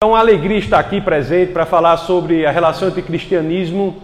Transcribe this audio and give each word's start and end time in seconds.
É 0.00 0.06
uma 0.06 0.20
alegria 0.20 0.58
estar 0.58 0.78
aqui 0.78 1.00
presente 1.00 1.50
para 1.50 1.66
falar 1.66 1.96
sobre 1.96 2.46
a 2.46 2.52
relação 2.52 2.86
entre 2.86 3.02
cristianismo 3.02 3.96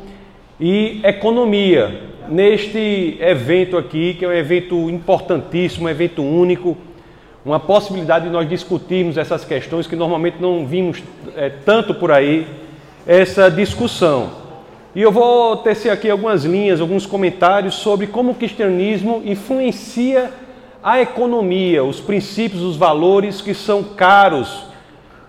e 0.58 1.00
economia. 1.04 2.00
Neste 2.28 3.16
evento 3.20 3.78
aqui, 3.78 4.14
que 4.14 4.24
é 4.24 4.28
um 4.28 4.32
evento 4.32 4.90
importantíssimo, 4.90 5.86
um 5.86 5.88
evento 5.88 6.20
único, 6.20 6.76
uma 7.44 7.60
possibilidade 7.60 8.24
de 8.24 8.32
nós 8.32 8.48
discutirmos 8.48 9.16
essas 9.16 9.44
questões 9.44 9.86
que 9.86 9.94
normalmente 9.94 10.38
não 10.40 10.66
vimos 10.66 11.00
é, 11.36 11.48
tanto 11.48 11.94
por 11.94 12.10
aí, 12.10 12.44
essa 13.06 13.48
discussão. 13.48 14.32
E 14.96 15.00
eu 15.00 15.12
vou 15.12 15.58
tecer 15.58 15.92
aqui 15.92 16.10
algumas 16.10 16.44
linhas, 16.44 16.80
alguns 16.80 17.06
comentários 17.06 17.76
sobre 17.76 18.08
como 18.08 18.32
o 18.32 18.34
cristianismo 18.34 19.22
influencia 19.24 20.32
a 20.82 21.00
economia, 21.00 21.84
os 21.84 22.00
princípios, 22.00 22.62
os 22.62 22.76
valores 22.76 23.40
que 23.40 23.54
são 23.54 23.84
caros 23.84 24.74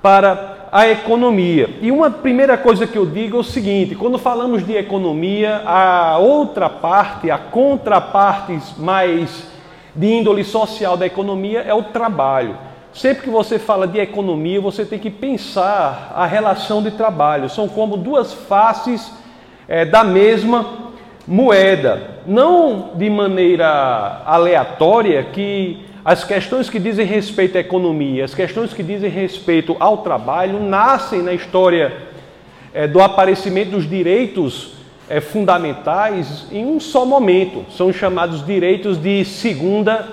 para 0.01 0.54
a 0.75 0.89
economia. 0.89 1.69
E 1.81 1.89
uma 1.89 2.11
primeira 2.11 2.57
coisa 2.57 2.85
que 2.85 2.97
eu 2.97 3.05
digo 3.05 3.37
é 3.37 3.39
o 3.39 3.43
seguinte: 3.43 3.95
quando 3.95 4.17
falamos 4.17 4.65
de 4.65 4.75
economia, 4.75 5.61
a 5.65 6.17
outra 6.17 6.69
parte, 6.69 7.31
a 7.31 7.37
contraparte 7.37 8.59
mais 8.77 9.47
de 9.95 10.05
índole 10.05 10.43
social 10.43 10.97
da 10.97 11.05
economia 11.05 11.61
é 11.61 11.73
o 11.73 11.81
trabalho. 11.81 12.57
Sempre 12.91 13.23
que 13.23 13.29
você 13.29 13.57
fala 13.57 13.87
de 13.87 13.99
economia, 13.99 14.59
você 14.59 14.83
tem 14.83 14.99
que 14.99 15.09
pensar 15.09 16.11
a 16.13 16.25
relação 16.25 16.83
de 16.83 16.91
trabalho. 16.91 17.49
São 17.49 17.69
como 17.69 17.95
duas 17.95 18.33
faces 18.33 19.13
é, 19.69 19.85
da 19.85 20.03
mesma 20.03 20.91
moeda. 21.25 22.19
Não 22.27 22.89
de 22.95 23.09
maneira 23.09 24.23
aleatória 24.25 25.23
que 25.23 25.85
as 26.05 26.23
questões 26.23 26.69
que 26.69 26.77
dizem 26.77 27.03
respeito 27.03 27.57
à 27.57 27.61
economia, 27.61 28.23
as 28.23 28.35
questões 28.35 28.71
que 28.71 28.83
dizem 28.83 29.09
respeito 29.09 29.75
ao 29.79 29.97
trabalho, 30.03 30.61
nascem 30.61 31.23
na 31.23 31.33
história 31.33 31.91
é, 32.71 32.85
do 32.85 33.01
aparecimento 33.01 33.71
dos 33.71 33.89
direitos 33.89 34.73
é, 35.09 35.19
fundamentais 35.19 36.45
em 36.51 36.63
um 36.63 36.79
só 36.79 37.07
momento. 37.07 37.65
São 37.71 37.91
chamados 37.91 38.45
direitos 38.45 38.99
de 38.99 39.25
segunda 39.25 40.07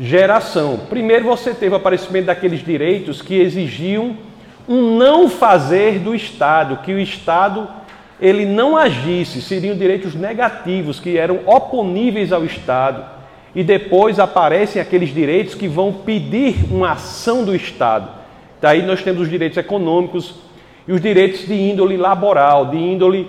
geração. 0.00 0.80
Primeiro, 0.88 1.26
você 1.26 1.54
teve 1.54 1.74
o 1.74 1.76
aparecimento 1.76 2.26
daqueles 2.26 2.58
direitos 2.64 3.22
que 3.22 3.36
exigiam 3.36 4.16
um 4.68 4.98
não 4.98 5.28
fazer 5.28 6.00
do 6.00 6.12
Estado, 6.12 6.78
que 6.78 6.92
o 6.92 6.98
Estado 6.98 7.68
ele 8.20 8.44
não 8.44 8.76
agisse, 8.76 9.40
seriam 9.40 9.76
direitos 9.76 10.12
negativos 10.12 10.98
que 10.98 11.16
eram 11.16 11.38
oponíveis 11.46 12.32
ao 12.32 12.44
Estado 12.44 13.19
e 13.54 13.64
depois 13.64 14.18
aparecem 14.18 14.80
aqueles 14.80 15.12
direitos 15.12 15.54
que 15.54 15.66
vão 15.66 15.92
pedir 15.92 16.56
uma 16.70 16.92
ação 16.92 17.44
do 17.44 17.54
Estado. 17.54 18.08
Daí 18.60 18.82
nós 18.82 19.02
temos 19.02 19.22
os 19.22 19.28
direitos 19.28 19.58
econômicos 19.58 20.34
e 20.86 20.92
os 20.92 21.00
direitos 21.00 21.46
de 21.46 21.54
índole 21.54 21.96
laboral, 21.96 22.66
de 22.66 22.76
índole 22.76 23.28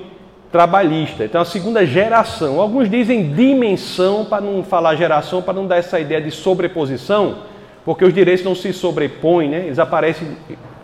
trabalhista. 0.52 1.24
Então, 1.24 1.42
a 1.42 1.46
segunda 1.46 1.86
geração. 1.86 2.60
Alguns 2.60 2.90
dizem 2.90 3.34
dimensão, 3.34 4.26
para 4.26 4.42
não 4.42 4.64
falar 4.64 4.96
geração, 4.96 5.42
para 5.42 5.54
não 5.54 5.66
dar 5.66 5.78
essa 5.78 6.00
ideia 6.00 6.22
de 6.22 6.30
sobreposição, 6.30 7.38
porque 7.86 8.04
os 8.04 8.14
direitos 8.14 8.44
não 8.44 8.54
se 8.54 8.74
sobrepõem, 8.74 9.50
né? 9.50 9.58
eles 9.66 9.80
aparecem 9.80 10.36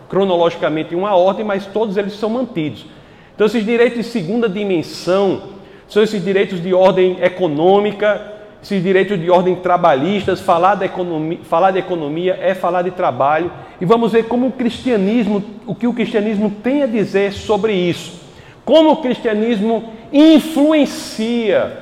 cronologicamente 0.08 0.94
em 0.94 0.96
uma 0.96 1.14
ordem, 1.14 1.44
mas 1.44 1.66
todos 1.66 1.96
eles 1.96 2.14
são 2.14 2.30
mantidos. 2.30 2.86
Então, 3.34 3.46
esses 3.46 3.64
direitos 3.64 3.98
de 3.98 4.04
segunda 4.04 4.48
dimensão 4.48 5.42
são 5.86 6.02
esses 6.02 6.24
direitos 6.24 6.60
de 6.62 6.72
ordem 6.72 7.18
econômica, 7.20 8.37
esses 8.62 8.82
direitos 8.82 9.18
de 9.18 9.30
ordem 9.30 9.54
trabalhistas, 9.56 10.40
falar, 10.40 10.74
da 10.74 10.84
economia, 10.84 11.38
falar 11.44 11.70
de 11.70 11.78
economia 11.78 12.38
é 12.40 12.54
falar 12.54 12.82
de 12.82 12.90
trabalho. 12.90 13.52
E 13.80 13.84
vamos 13.84 14.12
ver 14.12 14.24
como 14.24 14.48
o 14.48 14.52
cristianismo, 14.52 15.42
o 15.66 15.74
que 15.74 15.86
o 15.86 15.92
cristianismo 15.92 16.50
tem 16.62 16.82
a 16.82 16.86
dizer 16.86 17.32
sobre 17.32 17.72
isso. 17.72 18.20
Como 18.64 18.90
o 18.90 18.96
cristianismo 18.96 19.92
influencia 20.12 21.78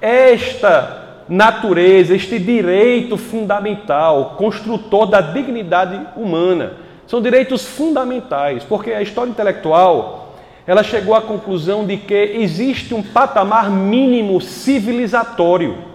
esta 0.00 1.24
natureza, 1.28 2.14
este 2.14 2.38
direito 2.38 3.16
fundamental, 3.16 4.34
construtor 4.36 5.06
da 5.06 5.20
dignidade 5.20 6.00
humana. 6.16 6.74
São 7.06 7.22
direitos 7.22 7.66
fundamentais, 7.66 8.62
porque 8.62 8.92
a 8.92 9.02
história 9.02 9.30
intelectual 9.30 10.36
ela 10.66 10.82
chegou 10.82 11.14
à 11.14 11.20
conclusão 11.20 11.86
de 11.86 11.96
que 11.96 12.14
existe 12.14 12.94
um 12.94 13.02
patamar 13.02 13.70
mínimo 13.70 14.40
civilizatório 14.40 15.89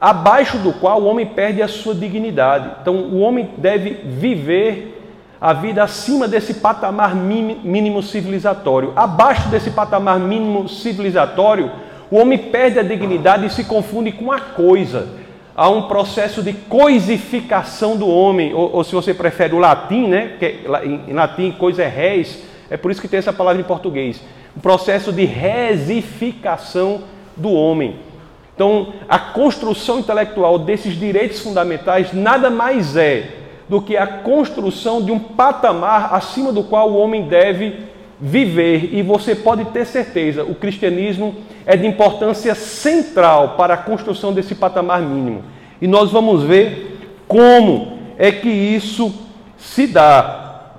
abaixo 0.00 0.58
do 0.58 0.72
qual 0.72 1.02
o 1.02 1.06
homem 1.06 1.26
perde 1.26 1.60
a 1.62 1.68
sua 1.68 1.94
dignidade. 1.94 2.70
Então, 2.80 2.94
o 2.94 3.20
homem 3.20 3.50
deve 3.56 3.90
viver 3.90 4.94
a 5.40 5.52
vida 5.52 5.82
acima 5.82 6.26
desse 6.26 6.54
patamar 6.54 7.14
mínimo 7.14 8.02
civilizatório. 8.02 8.92
Abaixo 8.96 9.48
desse 9.48 9.70
patamar 9.70 10.18
mínimo 10.18 10.68
civilizatório, 10.68 11.70
o 12.10 12.16
homem 12.16 12.38
perde 12.38 12.78
a 12.78 12.82
dignidade 12.82 13.46
e 13.46 13.50
se 13.50 13.64
confunde 13.64 14.12
com 14.12 14.32
a 14.32 14.40
coisa. 14.40 15.08
Há 15.54 15.68
um 15.68 15.82
processo 15.82 16.42
de 16.42 16.52
coisificação 16.52 17.96
do 17.96 18.08
homem, 18.08 18.54
ou, 18.54 18.76
ou 18.76 18.84
se 18.84 18.94
você 18.94 19.12
prefere 19.12 19.54
o 19.54 19.58
latim, 19.58 20.06
né? 20.06 20.36
Que 20.38 20.60
em 21.08 21.12
latim 21.12 21.50
coisa 21.50 21.82
é 21.82 21.88
res, 21.88 22.44
é 22.70 22.76
por 22.76 22.90
isso 22.90 23.00
que 23.00 23.08
tem 23.08 23.18
essa 23.18 23.32
palavra 23.32 23.60
em 23.60 23.64
português. 23.64 24.22
Um 24.56 24.60
processo 24.60 25.12
de 25.12 25.24
resificação 25.24 27.02
do 27.36 27.52
homem. 27.52 27.96
Então, 28.58 28.88
a 29.08 29.20
construção 29.20 30.00
intelectual 30.00 30.58
desses 30.58 30.98
direitos 30.98 31.38
fundamentais 31.38 32.12
nada 32.12 32.50
mais 32.50 32.96
é 32.96 33.30
do 33.68 33.80
que 33.80 33.96
a 33.96 34.04
construção 34.04 35.00
de 35.00 35.12
um 35.12 35.18
patamar 35.20 36.12
acima 36.12 36.52
do 36.52 36.64
qual 36.64 36.90
o 36.90 36.96
homem 36.96 37.28
deve 37.28 37.76
viver. 38.20 38.92
E 38.92 39.00
você 39.00 39.36
pode 39.36 39.66
ter 39.66 39.86
certeza, 39.86 40.42
o 40.42 40.56
cristianismo 40.56 41.36
é 41.64 41.76
de 41.76 41.86
importância 41.86 42.52
central 42.56 43.50
para 43.50 43.74
a 43.74 43.76
construção 43.76 44.32
desse 44.32 44.56
patamar 44.56 45.02
mínimo. 45.02 45.44
E 45.80 45.86
nós 45.86 46.10
vamos 46.10 46.42
ver 46.42 46.98
como 47.28 47.96
é 48.18 48.32
que 48.32 48.48
isso 48.48 49.14
se 49.56 49.86
dá. 49.86 50.72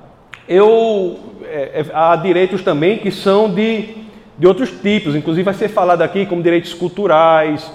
Eu 0.49 1.17
é, 1.45 1.79
é 1.79 1.85
há 1.93 2.13
direitos 2.17 2.61
também 2.61 2.97
que 2.97 3.09
são 3.09 3.49
de 3.49 3.95
de 4.39 4.47
outros 4.47 4.71
tipos, 4.71 5.15
inclusive 5.15 5.43
vai 5.43 5.53
ser 5.53 5.67
falado 5.67 6.01
aqui 6.01 6.25
como 6.25 6.41
direitos 6.41 6.73
culturais, 6.73 7.69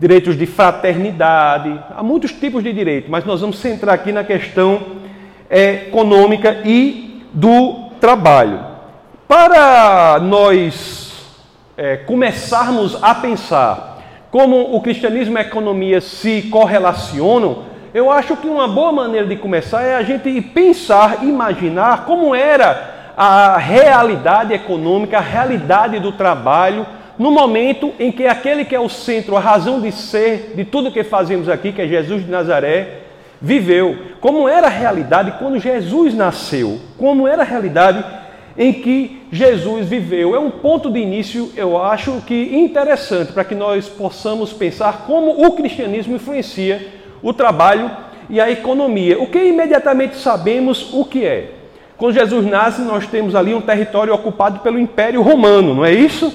direitos 0.00 0.38
de 0.38 0.46
fraternidade, 0.46 1.78
há 1.94 2.02
muitos 2.02 2.32
tipos 2.32 2.64
de 2.64 2.72
direito, 2.72 3.10
mas 3.10 3.26
nós 3.26 3.42
vamos 3.42 3.58
centrar 3.58 3.94
aqui 3.94 4.10
na 4.10 4.24
questão 4.24 4.80
econômica 5.50 6.62
e 6.64 7.22
do 7.32 7.90
trabalho. 8.00 8.60
Para 9.26 10.18
nós 10.20 11.36
é, 11.76 11.98
começarmos 11.98 12.96
a 13.02 13.14
pensar 13.14 14.02
como 14.30 14.74
o 14.74 14.80
cristianismo 14.80 15.36
e 15.36 15.38
a 15.38 15.42
economia 15.42 16.00
se 16.00 16.42
correlacionam, 16.42 17.64
eu 17.92 18.10
acho 18.10 18.36
que 18.36 18.46
uma 18.46 18.68
boa 18.68 18.92
maneira 18.92 19.26
de 19.26 19.36
começar 19.36 19.82
é 19.82 19.96
a 19.96 20.02
gente 20.02 20.40
pensar, 20.40 21.22
imaginar 21.22 22.04
como 22.06 22.34
era 22.34 22.97
a 23.20 23.56
realidade 23.56 24.54
econômica, 24.54 25.18
a 25.18 25.20
realidade 25.20 25.98
do 25.98 26.12
trabalho, 26.12 26.86
no 27.18 27.32
momento 27.32 27.92
em 27.98 28.12
que 28.12 28.28
aquele 28.28 28.64
que 28.64 28.76
é 28.76 28.78
o 28.78 28.88
centro, 28.88 29.36
a 29.36 29.40
razão 29.40 29.80
de 29.80 29.90
ser 29.90 30.52
de 30.54 30.64
tudo 30.64 30.92
que 30.92 31.02
fazemos 31.02 31.48
aqui, 31.48 31.72
que 31.72 31.82
é 31.82 31.88
Jesus 31.88 32.24
de 32.24 32.30
Nazaré, 32.30 33.00
viveu. 33.42 33.96
Como 34.20 34.48
era 34.48 34.68
a 34.68 34.70
realidade 34.70 35.34
quando 35.36 35.58
Jesus 35.58 36.14
nasceu, 36.14 36.78
como 36.96 37.26
era 37.26 37.42
a 37.42 37.44
realidade 37.44 38.04
em 38.56 38.72
que 38.72 39.20
Jesus 39.32 39.88
viveu. 39.88 40.36
É 40.36 40.38
um 40.38 40.50
ponto 40.52 40.88
de 40.88 41.00
início, 41.00 41.50
eu 41.56 41.76
acho 41.76 42.22
que 42.24 42.56
interessante 42.56 43.32
para 43.32 43.42
que 43.42 43.54
nós 43.56 43.88
possamos 43.88 44.52
pensar 44.52 45.06
como 45.08 45.44
o 45.44 45.50
cristianismo 45.56 46.14
influencia 46.14 46.86
o 47.20 47.32
trabalho 47.32 47.90
e 48.30 48.40
a 48.40 48.48
economia. 48.48 49.20
O 49.20 49.26
que 49.26 49.42
imediatamente 49.42 50.14
sabemos 50.14 50.94
o 50.94 51.04
que 51.04 51.24
é. 51.24 51.57
Quando 51.98 52.14
Jesus 52.14 52.46
nasce, 52.46 52.80
nós 52.82 53.08
temos 53.08 53.34
ali 53.34 53.52
um 53.52 53.60
território 53.60 54.14
ocupado 54.14 54.60
pelo 54.60 54.78
Império 54.78 55.20
Romano, 55.20 55.74
não 55.74 55.84
é 55.84 55.92
isso? 55.92 56.32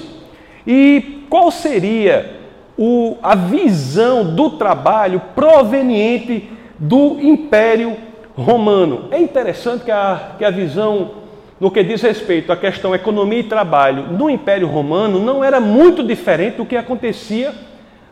E 0.68 1.24
qual 1.30 1.50
seria 1.52 2.38
o, 2.78 3.18
a 3.24 3.34
visão 3.34 4.36
do 4.36 4.52
trabalho 4.52 5.22
proveniente 5.34 6.50
do 6.78 7.18
Império 7.22 7.96
Romano? 8.36 9.06
É 9.10 9.18
interessante 9.18 9.86
que 9.86 9.92
a, 9.92 10.34
que 10.38 10.44
a 10.44 10.52
visão, 10.52 11.12
no 11.62 11.72
que 11.72 11.82
diz 11.82 12.02
respeito 12.02 12.52
à 12.52 12.58
questão 12.58 12.94
economia 12.94 13.40
e 13.40 13.44
trabalho 13.44 14.08
no 14.12 14.30
Império 14.30 14.68
Romano, 14.68 15.18
não 15.18 15.42
era 15.42 15.62
muito 15.62 16.04
diferente 16.04 16.58
do 16.58 16.66
que 16.66 16.76
acontecia 16.76 17.54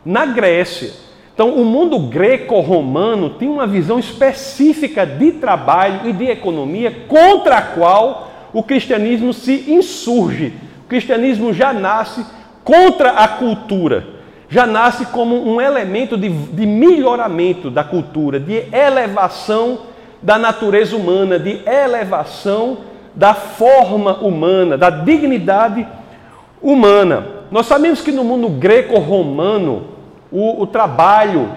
na 0.02 0.24
Grécia. 0.24 1.11
Então, 1.34 1.50
o 1.50 1.64
mundo 1.64 1.98
greco-romano 1.98 3.30
tinha 3.38 3.50
uma 3.50 3.66
visão 3.66 3.98
específica 3.98 5.06
de 5.06 5.32
trabalho 5.32 6.08
e 6.08 6.12
de 6.12 6.26
economia 6.26 6.94
contra 7.08 7.56
a 7.56 7.62
qual 7.62 8.30
o 8.52 8.62
cristianismo 8.62 9.32
se 9.32 9.72
insurge. 9.72 10.52
O 10.84 10.88
cristianismo 10.88 11.52
já 11.54 11.72
nasce 11.72 12.24
contra 12.62 13.12
a 13.12 13.26
cultura, 13.26 14.04
já 14.48 14.66
nasce 14.66 15.06
como 15.06 15.34
um 15.34 15.58
elemento 15.58 16.18
de, 16.18 16.28
de 16.28 16.66
melhoramento 16.66 17.70
da 17.70 17.82
cultura, 17.82 18.38
de 18.38 18.64
elevação 18.70 19.80
da 20.20 20.38
natureza 20.38 20.94
humana, 20.94 21.38
de 21.38 21.60
elevação 21.66 22.78
da 23.14 23.32
forma 23.32 24.18
humana, 24.18 24.76
da 24.76 24.90
dignidade 24.90 25.86
humana. 26.60 27.26
Nós 27.50 27.66
sabemos 27.66 28.00
que 28.00 28.12
no 28.12 28.22
mundo 28.22 28.48
greco-romano, 28.48 29.91
o, 30.32 30.62
o 30.62 30.66
trabalho 30.66 31.50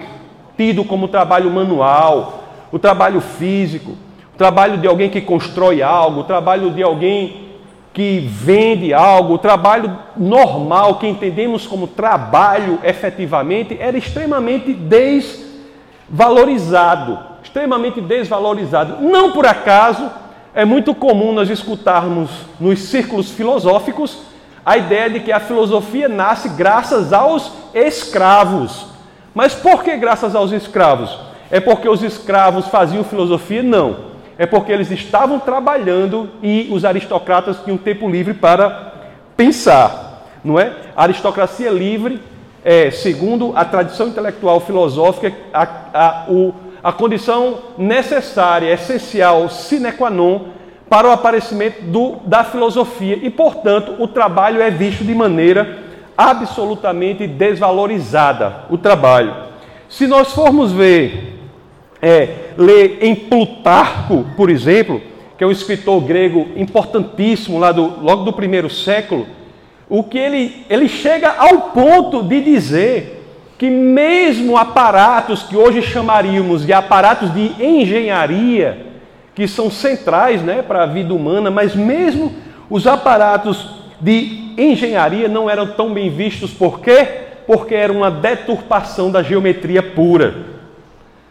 tido 0.56 0.84
como 0.84 1.08
trabalho 1.08 1.50
manual, 1.50 2.44
o 2.70 2.78
trabalho 2.78 3.20
físico, 3.20 3.96
o 4.34 4.36
trabalho 4.36 4.78
de 4.78 4.86
alguém 4.86 5.10
que 5.10 5.20
constrói 5.20 5.82
algo, 5.82 6.20
o 6.20 6.24
trabalho 6.24 6.70
de 6.70 6.82
alguém 6.82 7.44
que 7.92 8.20
vende 8.20 8.92
algo, 8.92 9.34
o 9.34 9.38
trabalho 9.38 9.96
normal 10.16 10.96
que 10.96 11.06
entendemos 11.06 11.64
como 11.66 11.86
trabalho 11.86 12.80
efetivamente, 12.82 13.76
era 13.80 13.96
extremamente 13.96 14.74
desvalorizado. 14.74 17.18
Extremamente 17.42 18.02
desvalorizado. 18.02 19.00
Não 19.00 19.32
por 19.32 19.46
acaso 19.46 20.10
é 20.54 20.62
muito 20.64 20.94
comum 20.94 21.32
nós 21.32 21.48
escutarmos 21.48 22.30
nos 22.60 22.80
círculos 22.80 23.30
filosóficos 23.30 24.35
a 24.66 24.76
ideia 24.76 25.08
de 25.08 25.20
que 25.20 25.30
a 25.30 25.38
filosofia 25.38 26.08
nasce 26.08 26.48
graças 26.48 27.12
aos 27.12 27.52
escravos. 27.72 28.86
Mas 29.32 29.54
por 29.54 29.84
que 29.84 29.96
graças 29.96 30.34
aos 30.34 30.50
escravos? 30.50 31.16
É 31.48 31.60
porque 31.60 31.88
os 31.88 32.02
escravos 32.02 32.66
faziam 32.66 33.04
filosofia? 33.04 33.62
Não. 33.62 34.16
É 34.36 34.44
porque 34.44 34.72
eles 34.72 34.90
estavam 34.90 35.38
trabalhando 35.38 36.28
e 36.42 36.68
os 36.72 36.84
aristocratas 36.84 37.58
tinham 37.64 37.78
tempo 37.78 38.10
livre 38.10 38.34
para 38.34 38.92
pensar, 39.36 40.26
não 40.42 40.58
é? 40.58 40.72
A 40.96 41.04
aristocracia 41.04 41.70
livre 41.70 42.20
é, 42.64 42.90
segundo 42.90 43.52
a 43.54 43.64
tradição 43.64 44.08
intelectual 44.08 44.58
filosófica, 44.58 45.32
a, 45.54 45.68
a, 45.94 46.24
o, 46.28 46.52
a 46.82 46.92
condição 46.92 47.58
necessária, 47.78 48.72
essencial, 48.72 49.48
sine 49.48 49.92
qua 49.92 50.10
non 50.10 50.55
para 50.88 51.08
o 51.08 51.12
aparecimento 51.12 51.82
do, 51.82 52.16
da 52.24 52.44
filosofia 52.44 53.18
e, 53.20 53.28
portanto, 53.28 53.96
o 53.98 54.06
trabalho 54.06 54.62
é 54.62 54.70
visto 54.70 55.04
de 55.04 55.14
maneira 55.14 55.78
absolutamente 56.16 57.26
desvalorizada. 57.26 58.64
O 58.70 58.78
trabalho. 58.78 59.34
Se 59.88 60.06
nós 60.06 60.32
formos 60.32 60.72
ver, 60.72 61.38
é, 62.00 62.52
ler 62.56 62.98
em 63.02 63.14
Plutarco, 63.14 64.24
por 64.36 64.48
exemplo, 64.48 65.00
que 65.36 65.44
é 65.44 65.46
um 65.46 65.50
escritor 65.50 66.00
grego 66.02 66.48
importantíssimo 66.56 67.58
lá 67.58 67.72
do, 67.72 68.00
logo 68.00 68.24
do 68.24 68.32
primeiro 68.32 68.70
século, 68.70 69.26
o 69.88 70.02
que 70.02 70.18
ele, 70.18 70.64
ele 70.68 70.88
chega 70.88 71.34
ao 71.36 71.70
ponto 71.72 72.22
de 72.22 72.40
dizer 72.40 73.24
que 73.58 73.70
mesmo 73.70 74.56
aparatos 74.56 75.42
que 75.42 75.56
hoje 75.56 75.82
chamaríamos 75.82 76.66
de 76.66 76.72
aparatos 76.72 77.32
de 77.32 77.52
engenharia, 77.62 78.85
que 79.36 79.46
são 79.46 79.70
centrais 79.70 80.42
né, 80.42 80.62
para 80.62 80.82
a 80.82 80.86
vida 80.86 81.12
humana, 81.12 81.50
mas 81.50 81.76
mesmo 81.76 82.34
os 82.70 82.86
aparatos 82.86 83.68
de 84.00 84.54
engenharia 84.56 85.28
não 85.28 85.48
eram 85.48 85.66
tão 85.66 85.92
bem 85.92 86.08
vistos, 86.08 86.52
por 86.52 86.80
quê? 86.80 87.06
Porque 87.46 87.74
era 87.74 87.92
uma 87.92 88.10
deturpação 88.10 89.10
da 89.10 89.22
geometria 89.22 89.82
pura. 89.82 90.34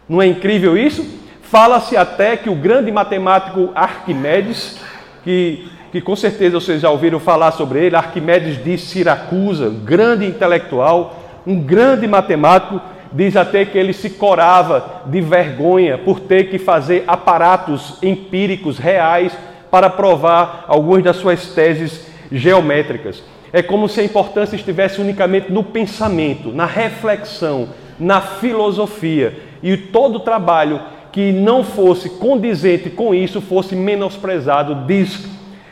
Não 0.08 0.22
é 0.22 0.26
incrível 0.26 0.78
isso? 0.78 1.04
Fala-se 1.42 1.96
até 1.96 2.36
que 2.36 2.48
o 2.48 2.54
grande 2.54 2.92
matemático 2.92 3.70
Arquimedes, 3.74 4.78
que, 5.24 5.68
que 5.90 6.00
com 6.00 6.14
certeza 6.14 6.60
vocês 6.60 6.82
já 6.82 6.90
ouviram 6.90 7.18
falar 7.18 7.50
sobre 7.50 7.84
ele, 7.84 7.96
Arquimedes 7.96 8.62
de 8.62 8.78
Siracusa, 8.78 9.68
grande 9.68 10.24
intelectual, 10.24 11.24
um 11.44 11.58
grande 11.58 12.06
matemático, 12.06 12.80
diz 13.12 13.36
até 13.36 13.64
que 13.64 13.78
ele 13.78 13.92
se 13.92 14.10
corava 14.10 15.02
de 15.06 15.20
vergonha 15.20 15.98
por 15.98 16.20
ter 16.20 16.50
que 16.50 16.58
fazer 16.58 17.04
aparatos 17.06 17.98
empíricos 18.02 18.78
reais 18.78 19.36
para 19.70 19.90
provar 19.90 20.64
algumas 20.68 21.02
das 21.02 21.16
suas 21.16 21.48
teses 21.48 22.06
geométricas. 22.30 23.22
É 23.52 23.62
como 23.62 23.88
se 23.88 24.00
a 24.00 24.04
importância 24.04 24.56
estivesse 24.56 25.00
unicamente 25.00 25.52
no 25.52 25.62
pensamento, 25.62 26.52
na 26.52 26.66
reflexão, 26.66 27.68
na 27.98 28.20
filosofia. 28.20 29.38
E 29.62 29.76
todo 29.76 30.20
trabalho 30.20 30.80
que 31.12 31.32
não 31.32 31.64
fosse 31.64 32.10
condizente 32.10 32.90
com 32.90 33.14
isso 33.14 33.40
fosse 33.40 33.74
menosprezado, 33.74 34.74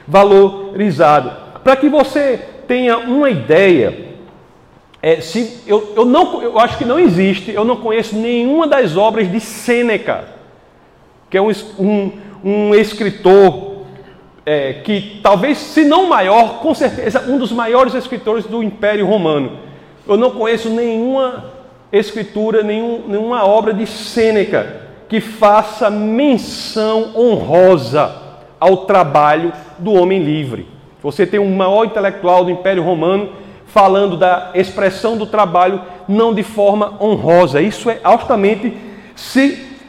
desvalorizado. 0.06 1.30
Para 1.62 1.76
que 1.76 1.88
você 1.88 2.40
tenha 2.66 2.96
uma 2.98 3.28
ideia, 3.28 4.13
é, 5.04 5.20
se, 5.20 5.60
eu, 5.66 5.92
eu, 5.94 6.06
não, 6.06 6.40
eu 6.42 6.58
acho 6.58 6.78
que 6.78 6.84
não 6.86 6.98
existe, 6.98 7.52
eu 7.52 7.62
não 7.62 7.76
conheço 7.76 8.16
nenhuma 8.16 8.66
das 8.66 8.96
obras 8.96 9.30
de 9.30 9.38
Sêneca, 9.38 10.24
que 11.28 11.36
é 11.36 11.42
um, 11.42 11.50
um, 11.78 12.12
um 12.42 12.74
escritor 12.74 13.82
é, 14.46 14.80
que 14.82 15.20
talvez, 15.22 15.58
se 15.58 15.84
não 15.84 16.08
maior, 16.08 16.60
com 16.60 16.74
certeza 16.74 17.22
um 17.28 17.36
dos 17.36 17.52
maiores 17.52 17.92
escritores 17.92 18.46
do 18.46 18.62
Império 18.62 19.04
Romano. 19.06 19.58
Eu 20.08 20.16
não 20.16 20.30
conheço 20.30 20.70
nenhuma 20.70 21.52
escritura, 21.92 22.62
nenhum, 22.62 23.04
nenhuma 23.06 23.44
obra 23.44 23.74
de 23.74 23.86
Sêneca 23.86 24.86
que 25.06 25.20
faça 25.20 25.90
menção 25.90 27.10
honrosa 27.14 28.22
ao 28.58 28.86
trabalho 28.86 29.52
do 29.78 29.92
homem 29.92 30.24
livre. 30.24 30.66
Você 31.02 31.26
tem 31.26 31.38
um 31.38 31.54
maior 31.54 31.84
intelectual 31.84 32.46
do 32.46 32.50
Império 32.50 32.82
Romano 32.82 33.43
falando 33.74 34.16
da 34.16 34.52
expressão 34.54 35.16
do 35.16 35.26
trabalho 35.26 35.82
não 36.06 36.32
de 36.32 36.44
forma 36.44 36.94
honrosa. 37.00 37.60
Isso 37.60 37.90
é 37.90 37.98
altamente 38.04 38.72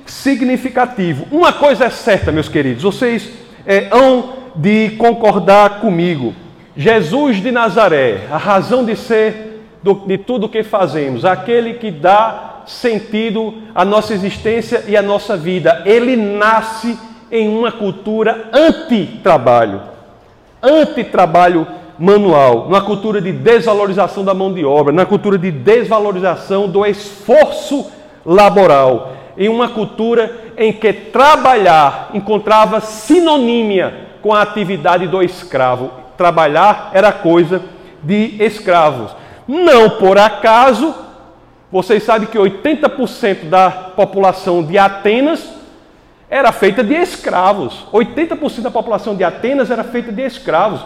significativo. 0.08 1.28
Uma 1.32 1.54
coisa 1.54 1.86
é 1.86 1.90
certa, 1.92 2.32
meus 2.32 2.50
queridos, 2.50 2.82
vocês 2.82 3.30
é, 3.64 3.88
hão 3.92 4.34
de 4.56 4.90
concordar 4.98 5.82
comigo. 5.82 6.34
Jesus 6.76 7.38
de 7.38 7.52
Nazaré, 7.52 8.22
a 8.32 8.38
razão 8.38 8.84
de 8.84 8.96
ser 8.96 9.62
de 10.08 10.18
tudo 10.18 10.48
o 10.48 10.50
que 10.50 10.64
fazemos, 10.64 11.24
aquele 11.24 11.76
que 11.76 11.92
dá 11.92 12.64
sentido 12.66 13.54
à 13.76 13.86
nossa 13.86 14.16
existência 14.16 14.84
e 14.88 14.98
à 14.98 15.02
nossa 15.04 15.38
vida. 15.38 15.84
Ele 15.86 16.16
nasce 16.16 16.98
em 17.32 17.56
uma 17.56 17.72
cultura 17.72 18.50
anti-trabalho, 18.52 19.84
anti-trabalho 20.64 21.85
manual, 21.98 22.66
numa 22.66 22.82
cultura 22.82 23.22
de 23.22 23.32
desvalorização 23.32 24.24
da 24.24 24.34
mão 24.34 24.54
de 24.54 24.66
obra, 24.66 24.94
na 24.94 25.06
cultura 25.06 25.38
de 25.38 25.52
desvalorização 25.52 26.68
do 26.68 26.86
esforço 26.86 27.90
laboral, 28.26 29.14
em 29.38 29.50
uma 29.50 29.70
cultura 29.70 30.54
em 30.58 30.72
que 30.74 30.92
trabalhar 30.92 32.12
encontrava 32.14 32.80
sinonímia 32.80 34.06
com 34.22 34.34
a 34.34 34.42
atividade 34.42 35.08
do 35.08 35.22
escravo. 35.22 35.92
Trabalhar 36.18 36.92
era 36.94 37.12
coisa 37.12 37.62
de 38.02 38.42
escravos. 38.44 39.12
Não 39.48 39.92
por 39.92 40.18
acaso 40.18 40.96
vocês 41.72 42.04
sabem 42.04 42.28
que 42.28 42.38
80% 42.38 43.50
da 43.50 43.70
população 43.70 44.64
de 44.64 44.78
Atenas 44.78 45.56
era 46.30 46.52
feita 46.52 46.84
de 46.84 46.94
escravos. 46.94 47.86
80% 47.92 48.62
da 48.62 48.72
população 48.72 49.16
de 49.16 49.24
Atenas 49.24 49.70
era 49.70 49.84
feita 49.84 50.12
de 50.12 50.22
escravos. 50.22 50.82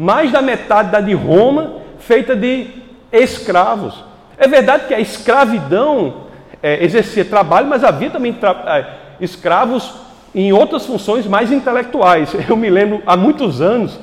Mais 0.00 0.32
da 0.32 0.40
metade 0.40 0.90
da 0.90 0.98
de 0.98 1.12
Roma 1.12 1.74
feita 1.98 2.34
de 2.34 2.68
escravos. 3.12 4.02
É 4.38 4.48
verdade 4.48 4.86
que 4.86 4.94
a 4.94 4.98
escravidão 4.98 6.22
é, 6.62 6.82
exercia 6.82 7.22
trabalho, 7.22 7.66
mas 7.66 7.84
havia 7.84 8.08
também 8.08 8.34
é, 8.66 8.86
escravos 9.20 9.92
em 10.34 10.54
outras 10.54 10.86
funções 10.86 11.26
mais 11.26 11.52
intelectuais. 11.52 12.34
Eu 12.48 12.56
me 12.56 12.70
lembro, 12.70 13.02
há 13.04 13.14
muitos 13.14 13.60
anos, 13.60 14.00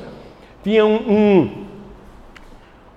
tinha 0.63 0.85
um, 0.85 0.93
um 0.95 1.67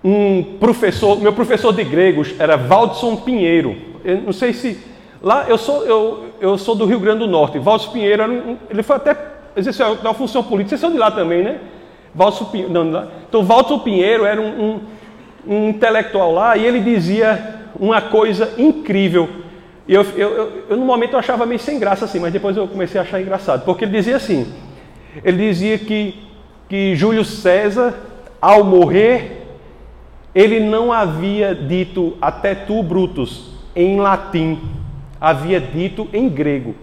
um 0.04 0.42
professor, 0.58 1.18
meu 1.20 1.32
professor 1.32 1.72
de 1.72 1.84
gregos 1.84 2.34
era 2.38 2.54
Valdson 2.54 3.16
Pinheiro. 3.16 3.76
Eu 4.04 4.20
não 4.22 4.32
sei 4.32 4.52
se 4.52 4.78
lá 5.22 5.46
eu 5.48 5.56
sou 5.56 5.86
eu, 5.86 6.24
eu 6.38 6.58
sou 6.58 6.74
do 6.74 6.84
Rio 6.84 7.00
Grande 7.00 7.20
do 7.20 7.26
Norte. 7.26 7.58
Valdson 7.58 7.92
Pinheiro 7.92 8.22
um, 8.30 8.58
ele 8.68 8.82
foi 8.82 8.96
até 8.96 9.16
exerceu 9.56 9.94
uma 9.94 10.12
função 10.12 10.42
política. 10.42 10.76
Vocês 10.76 10.80
são 10.82 10.92
de 10.92 10.98
lá 10.98 11.10
também, 11.10 11.42
né? 11.42 11.60
Valdson 12.14 12.46
Pinheiro, 12.46 12.72
não, 12.72 13.08
então 13.28 13.44
Valdson 13.44 13.78
Pinheiro 13.78 14.24
era 14.24 14.40
um, 14.40 14.46
um, 14.46 14.80
um, 15.46 15.68
intelectual 15.68 16.32
lá 16.32 16.56
e 16.56 16.66
ele 16.66 16.80
dizia 16.80 17.60
uma 17.78 18.00
coisa 18.00 18.54
incrível. 18.58 19.28
Eu, 19.88 20.02
eu, 20.16 20.28
eu, 20.30 20.62
eu 20.70 20.76
no 20.76 20.84
momento 20.84 21.14
eu 21.14 21.18
achava 21.18 21.46
meio 21.46 21.60
sem 21.60 21.78
graça 21.78 22.04
assim, 22.04 22.18
mas 22.18 22.32
depois 22.32 22.56
eu 22.56 22.66
comecei 22.68 23.00
a 23.00 23.04
achar 23.04 23.20
engraçado, 23.20 23.64
porque 23.64 23.84
ele 23.84 23.92
dizia 23.92 24.16
assim: 24.16 24.52
ele 25.24 25.38
dizia 25.38 25.78
que 25.78 26.28
que 26.68 26.94
Júlio 26.94 27.24
César 27.24 27.94
ao 28.40 28.62
morrer 28.62 29.40
ele 30.34 30.60
não 30.60 30.92
havia 30.92 31.54
dito 31.54 32.16
até 32.20 32.54
tu, 32.54 32.82
Brutus, 32.82 33.50
em 33.74 33.98
latim, 33.98 34.60
havia 35.20 35.60
dito 35.60 36.08
em 36.12 36.28
grego. 36.28 36.74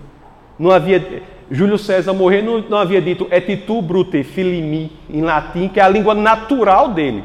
Não 0.60 0.72
havia. 0.72 1.24
Júlio 1.50 1.78
César 1.78 2.14
morrer 2.14 2.42
não, 2.42 2.78
havia 2.78 3.02
dito 3.02 3.28
et 3.32 3.66
tu, 3.66 3.82
brute, 3.82 4.24
filimi, 4.24 4.92
em 5.10 5.22
latim, 5.22 5.70
que 5.70 5.80
é 5.80 5.84
a 5.84 5.90
língua 5.90 6.14
natural 6.14 6.90
dele. 6.90 7.24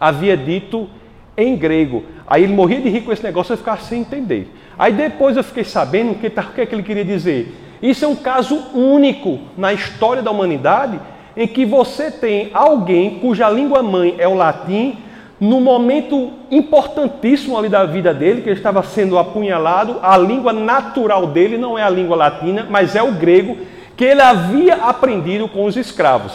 Havia 0.00 0.36
dito 0.36 0.88
em 1.36 1.56
grego. 1.56 2.04
Aí 2.26 2.44
ele 2.44 2.52
morria 2.52 2.80
de 2.80 2.88
rir 2.88 3.02
com 3.02 3.12
esse 3.12 3.22
negócio 3.22 3.54
e 3.54 3.56
ficava 3.56 3.80
sem 3.80 4.00
entender. 4.00 4.52
Aí 4.78 4.92
depois 4.92 5.36
eu 5.36 5.42
fiquei 5.42 5.64
sabendo 5.64 6.12
o 6.12 6.14
que, 6.14 6.26
o 6.26 6.30
que, 6.30 6.60
é 6.60 6.66
que 6.66 6.74
ele 6.74 6.82
queria 6.82 7.04
dizer. 7.04 7.52
Isso 7.82 8.04
é 8.04 8.08
um 8.08 8.16
caso 8.16 8.56
único 8.72 9.40
na 9.56 9.72
história 9.72 10.22
da 10.22 10.30
humanidade 10.30 10.98
em 11.36 11.46
que 11.46 11.66
você 11.66 12.10
tem 12.10 12.50
alguém 12.54 13.18
cuja 13.18 13.50
língua 13.50 13.82
mãe 13.82 14.14
é 14.18 14.28
o 14.28 14.34
latim, 14.34 14.98
no 15.44 15.60
momento 15.60 16.32
importantíssimo 16.50 17.58
ali 17.58 17.68
da 17.68 17.84
vida 17.84 18.14
dele, 18.14 18.40
que 18.40 18.48
ele 18.48 18.56
estava 18.56 18.82
sendo 18.82 19.18
apunhalado, 19.18 19.98
a 20.02 20.16
língua 20.16 20.54
natural 20.54 21.26
dele 21.26 21.58
não 21.58 21.78
é 21.78 21.82
a 21.82 21.90
língua 21.90 22.16
latina, 22.16 22.66
mas 22.70 22.96
é 22.96 23.02
o 23.02 23.12
grego, 23.12 23.58
que 23.94 24.04
ele 24.04 24.22
havia 24.22 24.76
aprendido 24.76 25.46
com 25.46 25.66
os 25.66 25.76
escravos. 25.76 26.32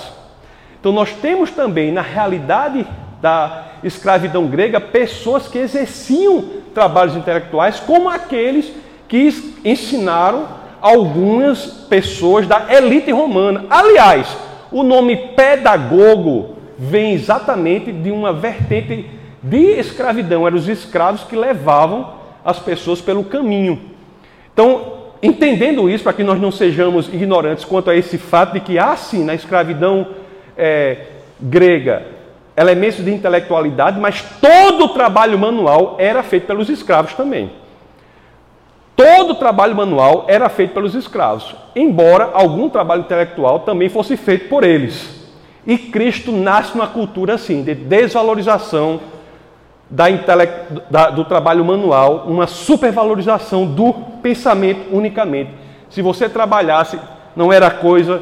Então 0.79 0.91
nós 0.91 1.11
temos 1.11 1.49
também, 1.49 1.91
na 1.91 2.03
realidade 2.03 2.85
da 3.19 3.65
escravidão 3.83 4.45
grega, 4.45 4.79
pessoas 4.79 5.47
que 5.47 5.57
exerciam 5.57 6.43
trabalhos 6.75 7.15
intelectuais, 7.15 7.79
como 7.79 8.09
aqueles 8.09 8.71
que 9.07 9.33
ensinaram 9.65 10.47
algumas 10.79 11.65
pessoas 11.65 12.45
da 12.45 12.67
elite 12.69 13.11
romana. 13.11 13.65
Aliás, 13.71 14.27
o 14.71 14.83
nome 14.83 15.17
pedagogo 15.35 16.58
vem 16.79 17.13
exatamente 17.13 17.91
de 17.91 18.09
uma 18.09 18.31
vertente 18.31 19.05
de 19.43 19.77
escravidão. 19.77 20.47
Eram 20.47 20.57
os 20.57 20.69
escravos 20.69 21.23
que 21.23 21.35
levavam 21.35 22.13
as 22.43 22.57
pessoas 22.57 23.01
pelo 23.01 23.25
caminho. 23.25 23.81
Então, 24.53 24.93
entendendo 25.21 25.89
isso, 25.89 26.05
para 26.05 26.13
que 26.13 26.23
nós 26.23 26.39
não 26.39 26.51
sejamos 26.51 27.09
ignorantes 27.09 27.65
quanto 27.65 27.89
a 27.89 27.95
esse 27.95 28.17
fato 28.17 28.53
de 28.53 28.61
que 28.61 28.79
há 28.79 28.95
sim 28.95 29.25
na 29.25 29.35
escravidão 29.35 30.07
é, 30.57 30.97
grega 31.39 32.17
elementos 32.55 33.03
de 33.03 33.13
intelectualidade, 33.13 33.99
mas 33.99 34.21
todo 34.41 34.85
o 34.85 34.89
trabalho 34.89 35.39
manual 35.39 35.95
era 35.97 36.21
feito 36.23 36.45
pelos 36.45 36.69
escravos 36.69 37.13
também. 37.13 37.51
Todo 38.97 39.31
o 39.31 39.35
trabalho 39.35 39.73
manual 39.73 40.25
era 40.27 40.49
feito 40.49 40.73
pelos 40.73 40.93
escravos, 40.93 41.55
embora 41.73 42.31
algum 42.33 42.67
trabalho 42.67 43.01
intelectual 43.01 43.59
também 43.61 43.87
fosse 43.87 44.17
feito 44.17 44.49
por 44.49 44.65
eles. 44.65 45.18
E 45.65 45.77
Cristo 45.77 46.31
nasce 46.31 46.75
numa 46.75 46.87
cultura 46.87 47.35
assim, 47.35 47.63
de 47.63 47.75
desvalorização 47.75 48.99
da 49.89 50.09
intele... 50.09 50.47
da, 50.89 51.09
do 51.09 51.25
trabalho 51.25 51.65
manual, 51.65 52.25
uma 52.27 52.47
supervalorização 52.47 53.65
do 53.65 53.93
pensamento 54.21 54.95
unicamente. 54.95 55.51
Se 55.89 56.01
você 56.01 56.29
trabalhasse, 56.29 56.99
não 57.35 57.51
era 57.51 57.71
coisa 57.71 58.21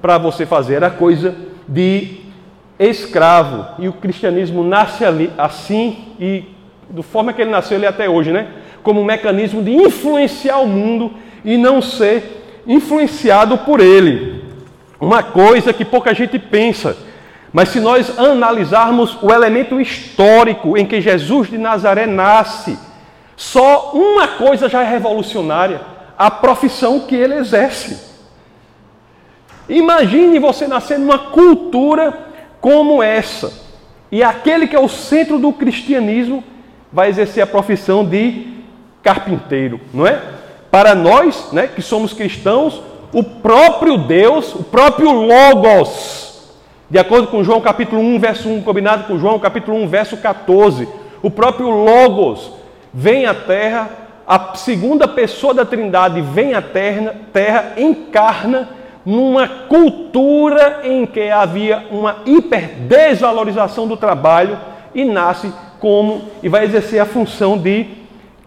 para 0.00 0.18
você 0.18 0.46
fazer, 0.46 0.74
era 0.74 0.90
coisa 0.90 1.34
de 1.66 2.20
escravo. 2.78 3.66
E 3.78 3.88
o 3.88 3.92
cristianismo 3.92 4.62
nasce 4.62 5.04
ali, 5.04 5.30
assim 5.36 6.14
e 6.20 6.44
da 6.88 7.02
forma 7.02 7.32
que 7.32 7.42
ele 7.42 7.50
nasceu 7.50 7.76
ele 7.76 7.86
é 7.86 7.88
até 7.88 8.08
hoje, 8.08 8.32
né? 8.32 8.48
Como 8.82 9.00
um 9.00 9.04
mecanismo 9.04 9.62
de 9.62 9.72
influenciar 9.72 10.58
o 10.58 10.66
mundo 10.66 11.12
e 11.44 11.56
não 11.56 11.82
ser 11.82 12.62
influenciado 12.66 13.58
por 13.58 13.80
ele. 13.80 14.37
Uma 15.00 15.22
coisa 15.22 15.72
que 15.72 15.84
pouca 15.84 16.14
gente 16.14 16.38
pensa. 16.38 16.96
Mas 17.52 17.70
se 17.70 17.80
nós 17.80 18.18
analisarmos 18.18 19.16
o 19.22 19.32
elemento 19.32 19.80
histórico 19.80 20.76
em 20.76 20.84
que 20.84 21.00
Jesus 21.00 21.48
de 21.48 21.56
Nazaré 21.56 22.06
nasce, 22.06 22.78
só 23.36 23.92
uma 23.92 24.28
coisa 24.28 24.68
já 24.68 24.82
é 24.82 24.90
revolucionária: 24.90 25.80
a 26.18 26.30
profissão 26.30 27.00
que 27.00 27.14
ele 27.14 27.34
exerce. 27.34 28.08
Imagine 29.68 30.38
você 30.38 30.66
nascer 30.66 30.98
numa 30.98 31.18
cultura 31.18 32.26
como 32.60 33.02
essa, 33.02 33.52
e 34.10 34.22
aquele 34.22 34.66
que 34.66 34.74
é 34.74 34.80
o 34.80 34.88
centro 34.88 35.38
do 35.38 35.52
cristianismo 35.52 36.42
vai 36.92 37.08
exercer 37.08 37.42
a 37.42 37.46
profissão 37.46 38.04
de 38.04 38.46
carpinteiro, 39.02 39.80
não 39.92 40.06
é? 40.06 40.20
Para 40.70 40.94
nós, 40.94 41.52
né, 41.52 41.66
que 41.66 41.80
somos 41.80 42.12
cristãos, 42.12 42.82
o 43.12 43.22
próprio 43.22 43.96
Deus, 43.96 44.54
o 44.54 44.62
próprio 44.62 45.10
Logos, 45.12 46.56
de 46.90 46.98
acordo 46.98 47.28
com 47.28 47.44
João 47.44 47.60
capítulo 47.60 48.00
1, 48.00 48.18
verso 48.18 48.48
1, 48.48 48.62
combinado 48.62 49.04
com 49.04 49.18
João 49.18 49.38
capítulo 49.38 49.76
1, 49.78 49.88
verso 49.88 50.16
14, 50.16 50.88
o 51.22 51.30
próprio 51.30 51.70
Logos 51.70 52.52
vem 52.92 53.26
à 53.26 53.34
terra, 53.34 53.90
a 54.26 54.54
segunda 54.54 55.08
pessoa 55.08 55.54
da 55.54 55.64
Trindade 55.64 56.20
vem 56.20 56.54
à 56.54 56.62
terra, 56.62 57.14
terra 57.32 57.72
encarna 57.76 58.68
numa 59.04 59.48
cultura 59.48 60.80
em 60.84 61.06
que 61.06 61.30
havia 61.30 61.86
uma 61.90 62.16
hiperdesvalorização 62.26 63.88
do 63.88 63.96
trabalho 63.96 64.58
e 64.94 65.04
nasce 65.04 65.52
como 65.80 66.22
e 66.42 66.48
vai 66.48 66.64
exercer 66.64 67.00
a 67.00 67.06
função 67.06 67.56
de 67.56 67.86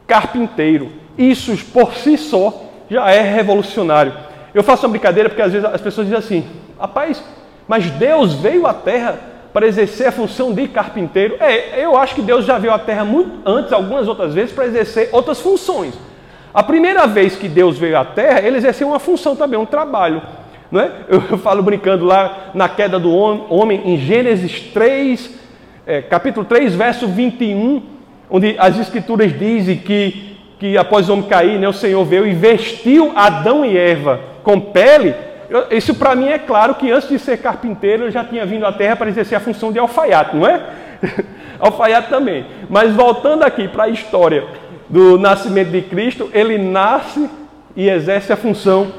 carpinteiro. 0.05 0.91
Isso 1.17 1.55
por 1.73 1.95
si 1.95 2.17
só 2.17 2.63
já 2.89 3.09
é 3.09 3.21
revolucionário. 3.21 4.13
Eu 4.53 4.63
faço 4.63 4.85
uma 4.85 4.91
brincadeira 4.91 5.29
porque 5.29 5.41
às 5.41 5.51
vezes 5.51 5.67
as 5.67 5.81
pessoas 5.81 6.07
dizem 6.07 6.19
assim: 6.19 6.45
rapaz, 6.79 7.23
mas 7.67 7.89
Deus 7.91 8.33
veio 8.33 8.67
à 8.67 8.73
Terra 8.73 9.19
para 9.53 9.67
exercer 9.67 10.07
a 10.07 10.11
função 10.11 10.53
de 10.53 10.67
carpinteiro. 10.67 11.35
É, 11.39 11.83
eu 11.83 11.97
acho 11.97 12.15
que 12.15 12.21
Deus 12.21 12.45
já 12.45 12.57
veio 12.57 12.73
à 12.73 12.79
Terra 12.79 13.03
muito 13.03 13.39
antes, 13.45 13.71
algumas 13.71 14.07
outras 14.07 14.33
vezes, 14.33 14.53
para 14.53 14.65
exercer 14.65 15.09
outras 15.11 15.39
funções. 15.39 15.93
A 16.53 16.63
primeira 16.63 17.07
vez 17.07 17.35
que 17.35 17.47
Deus 17.47 17.77
veio 17.77 17.97
à 17.97 18.03
Terra, 18.03 18.41
ele 18.41 18.57
exerceu 18.57 18.87
uma 18.87 18.99
função 18.99 19.35
também, 19.35 19.59
um 19.59 19.65
trabalho. 19.65 20.21
Não 20.69 20.79
é? 20.79 20.91
Eu, 21.07 21.37
falo 21.37 21.61
brincando 21.61 22.05
lá 22.05 22.51
na 22.53 22.67
queda 22.69 22.97
do 22.97 23.11
homem, 23.11 23.81
em 23.85 23.97
Gênesis 23.97 24.59
3, 24.73 25.29
é, 25.85 26.01
capítulo 26.01 26.45
3, 26.45 26.73
verso 26.73 27.07
21, 27.07 27.83
onde 28.29 28.55
as 28.57 28.79
escrituras 28.79 29.37
dizem 29.37 29.77
que, 29.77 30.37
que 30.59 30.77
após 30.77 31.09
o 31.09 31.13
homem 31.13 31.25
cair, 31.25 31.59
né, 31.59 31.67
o 31.67 31.73
Senhor 31.73 32.03
veio 32.05 32.25
e 32.25 32.33
vestiu 32.33 33.11
Adão 33.15 33.65
e 33.65 33.77
Eva 33.77 34.30
com 34.43 34.59
pele. 34.59 35.13
Eu, 35.49 35.65
isso 35.71 35.95
para 35.95 36.15
mim 36.15 36.27
é 36.27 36.39
claro 36.39 36.75
que 36.75 36.91
antes 36.91 37.09
de 37.09 37.19
ser 37.19 37.37
carpinteiro, 37.37 38.05
eu 38.05 38.11
já 38.11 38.23
tinha 38.23 38.45
vindo 38.45 38.65
à 38.65 38.71
terra 38.71 38.95
para 38.95 39.09
exercer 39.09 39.37
a 39.37 39.41
função 39.41 39.71
de 39.71 39.79
alfaiate, 39.79 40.35
não 40.35 40.47
é? 40.47 40.61
alfaiate 41.59 42.09
também. 42.09 42.45
Mas 42.69 42.93
voltando 42.93 43.43
aqui 43.43 43.67
para 43.67 43.83
a 43.83 43.89
história 43.89 44.45
do 44.89 45.17
nascimento 45.17 45.69
de 45.69 45.81
Cristo, 45.81 46.29
ele 46.33 46.57
nasce 46.57 47.29
e 47.75 47.89
exerce 47.89 48.31
a 48.31 48.37
função 48.37 48.91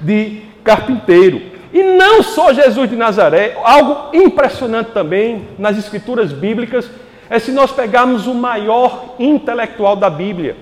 de 0.00 0.42
carpinteiro. 0.64 1.40
E 1.72 1.82
não 1.82 2.22
só 2.22 2.52
Jesus 2.52 2.88
de 2.88 2.96
Nazaré, 2.96 3.56
algo 3.62 4.16
impressionante 4.16 4.92
também 4.92 5.48
nas 5.58 5.76
escrituras 5.76 6.32
bíblicas 6.32 6.90
é 7.28 7.38
se 7.38 7.52
nós 7.52 7.72
pegarmos 7.72 8.26
o 8.26 8.34
maior 8.34 9.16
intelectual 9.18 9.96
da 9.96 10.08
Bíblia. 10.08 10.56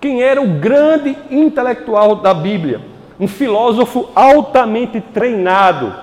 Quem 0.00 0.22
era 0.22 0.40
o 0.40 0.46
grande 0.46 1.16
intelectual 1.30 2.16
da 2.16 2.32
Bíblia? 2.32 2.80
Um 3.18 3.26
filósofo 3.26 4.08
altamente 4.14 5.00
treinado. 5.00 5.94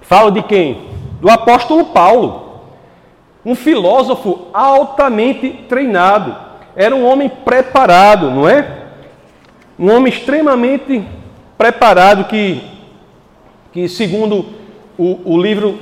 Falo 0.00 0.30
de 0.30 0.42
quem? 0.42 0.88
Do 1.20 1.28
apóstolo 1.28 1.86
Paulo. 1.86 2.62
Um 3.44 3.54
filósofo 3.54 4.46
altamente 4.52 5.50
treinado. 5.68 6.36
Era 6.76 6.94
um 6.94 7.04
homem 7.04 7.28
preparado, 7.28 8.30
não 8.30 8.48
é? 8.48 8.86
Um 9.78 9.90
homem 9.90 10.12
extremamente 10.12 11.04
preparado 11.56 12.24
que, 12.24 12.62
que 13.72 13.88
segundo 13.88 14.46
o, 14.96 15.34
o 15.34 15.40
livro 15.40 15.78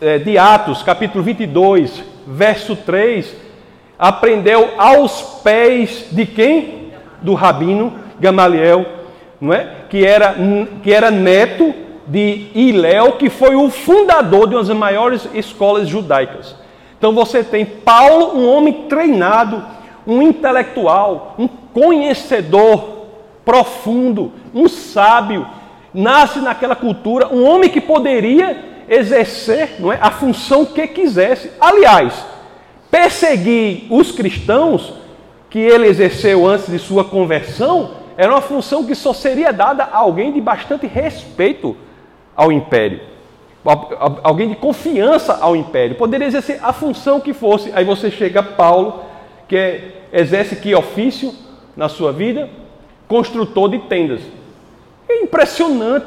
é, 0.00 0.18
de 0.18 0.36
Atos, 0.36 0.82
capítulo 0.82 1.24
22, 1.24 2.02
verso 2.26 2.76
3, 2.76 3.34
aprendeu 3.98 4.70
aos 4.76 5.40
pés 5.42 6.08
de 6.10 6.26
quem? 6.26 6.92
Do 7.22 7.32
rabino 7.32 8.03
Gamaliel, 8.24 8.86
não 9.38 9.52
é? 9.52 9.68
Que 9.90 10.04
era, 10.06 10.34
que 10.82 10.92
era 10.92 11.10
neto 11.10 11.74
de 12.06 12.46
Iléu, 12.54 13.12
que 13.12 13.28
foi 13.28 13.54
o 13.54 13.68
fundador 13.70 14.48
de 14.48 14.54
uma 14.54 14.64
das 14.64 14.76
maiores 14.76 15.28
escolas 15.34 15.86
judaicas. 15.86 16.56
Então 16.96 17.14
você 17.14 17.44
tem 17.44 17.66
Paulo, 17.66 18.34
um 18.34 18.48
homem 18.48 18.86
treinado, 18.88 19.62
um 20.06 20.22
intelectual, 20.22 21.34
um 21.38 21.46
conhecedor 21.46 23.04
profundo, 23.44 24.32
um 24.54 24.68
sábio, 24.68 25.46
nasce 25.92 26.38
naquela 26.40 26.74
cultura, 26.74 27.28
um 27.28 27.44
homem 27.44 27.68
que 27.68 27.80
poderia 27.80 28.72
exercer 28.88 29.76
não 29.78 29.92
é, 29.92 29.98
a 30.00 30.10
função 30.10 30.64
que 30.64 30.86
quisesse. 30.86 31.50
Aliás, 31.60 32.24
perseguir 32.90 33.86
os 33.90 34.10
cristãos 34.10 34.94
que 35.50 35.58
ele 35.58 35.86
exerceu 35.86 36.46
antes 36.46 36.70
de 36.70 36.78
sua 36.78 37.04
conversão 37.04 38.03
era 38.16 38.32
uma 38.32 38.40
função 38.40 38.84
que 38.84 38.94
só 38.94 39.12
seria 39.12 39.52
dada 39.52 39.84
a 39.84 39.98
alguém 39.98 40.32
de 40.32 40.40
bastante 40.40 40.86
respeito 40.86 41.76
ao 42.36 42.52
império. 42.52 43.00
Alguém 44.22 44.50
de 44.50 44.56
confiança 44.56 45.38
ao 45.40 45.56
império. 45.56 45.96
Poderia 45.96 46.26
exercer 46.26 46.60
a 46.62 46.72
função 46.72 47.20
que 47.20 47.32
fosse. 47.32 47.72
Aí 47.74 47.84
você 47.84 48.10
chega 48.10 48.40
a 48.40 48.42
Paulo, 48.42 49.02
que 49.48 49.56
é, 49.56 50.02
exerce 50.12 50.56
que 50.56 50.74
ofício 50.74 51.34
na 51.76 51.88
sua 51.88 52.12
vida? 52.12 52.48
construtor 53.08 53.68
de 53.68 53.78
tendas. 53.80 54.20
É 55.08 55.22
impressionante. 55.22 56.06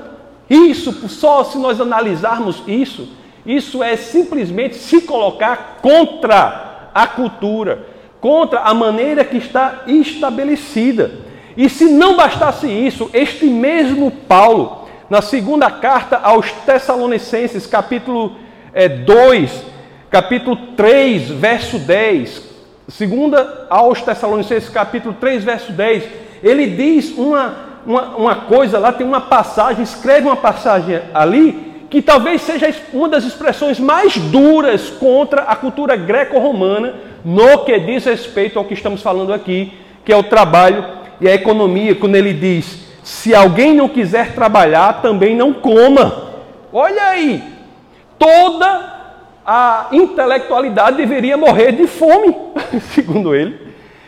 Isso, 0.49 0.93
só 1.09 1.43
se 1.43 1.57
nós 1.57 1.79
analisarmos 1.81 2.63
isso, 2.67 3.09
isso 3.45 3.83
é 3.83 3.97
simplesmente 3.97 4.75
se 4.75 5.01
colocar 5.01 5.79
contra 5.81 6.89
a 6.93 7.05
cultura, 7.05 7.85
contra 8.21 8.61
a 8.61 8.73
maneira 8.73 9.25
que 9.25 9.37
está 9.37 9.83
estabelecida. 9.87 11.26
E 11.57 11.67
se 11.67 11.85
não 11.85 12.15
bastasse 12.15 12.67
isso, 12.67 13.09
este 13.11 13.47
mesmo 13.47 14.11
Paulo 14.11 14.87
na 15.09 15.23
segunda 15.23 15.71
carta 15.71 16.19
aos 16.21 16.51
Tessalonicenses, 16.51 17.65
capítulo 17.65 18.35
é, 18.71 18.87
2, 18.87 19.65
capítulo 20.11 20.55
3, 20.77 21.31
verso 21.31 21.79
10. 21.79 22.43
Segunda 22.89 23.65
aos 23.71 24.03
Tessalonicenses, 24.03 24.69
capítulo 24.69 25.15
3, 25.19 25.43
verso 25.43 25.71
10. 25.71 26.03
Ele 26.43 26.67
diz 26.67 27.17
uma, 27.17 27.55
uma, 27.87 28.01
uma 28.15 28.35
coisa 28.35 28.77
lá, 28.77 28.91
tem 28.91 29.07
uma 29.07 29.21
passagem, 29.21 29.81
escreve 29.81 30.27
uma 30.27 30.35
passagem 30.35 31.01
ali, 31.11 31.85
que 31.89 32.03
talvez 32.03 32.43
seja 32.43 32.71
uma 32.93 33.09
das 33.09 33.23
expressões 33.23 33.79
mais 33.79 34.15
duras 34.15 34.91
contra 34.91 35.41
a 35.41 35.55
cultura 35.55 35.95
greco-romana 35.95 36.93
no 37.25 37.65
que 37.65 37.79
diz 37.79 38.05
respeito 38.05 38.59
ao 38.59 38.65
que 38.65 38.75
estamos 38.75 39.01
falando 39.01 39.33
aqui, 39.33 39.73
que 40.05 40.13
é 40.13 40.15
o 40.15 40.23
trabalho 40.23 40.96
e 41.19 41.27
a 41.27 41.33
economia, 41.33 41.95
quando 41.95 42.15
ele 42.15 42.33
diz: 42.33 42.87
se 43.03 43.33
alguém 43.33 43.73
não 43.73 43.87
quiser 43.87 44.33
trabalhar, 44.33 45.01
também 45.01 45.35
não 45.35 45.53
coma. 45.53 46.27
Olha 46.71 47.03
aí, 47.03 47.43
toda 48.19 48.95
a 49.45 49.87
intelectualidade 49.91 50.97
deveria 50.97 51.37
morrer 51.37 51.71
de 51.71 51.87
fome, 51.87 52.35
segundo 52.93 53.33
ele. 53.33 53.67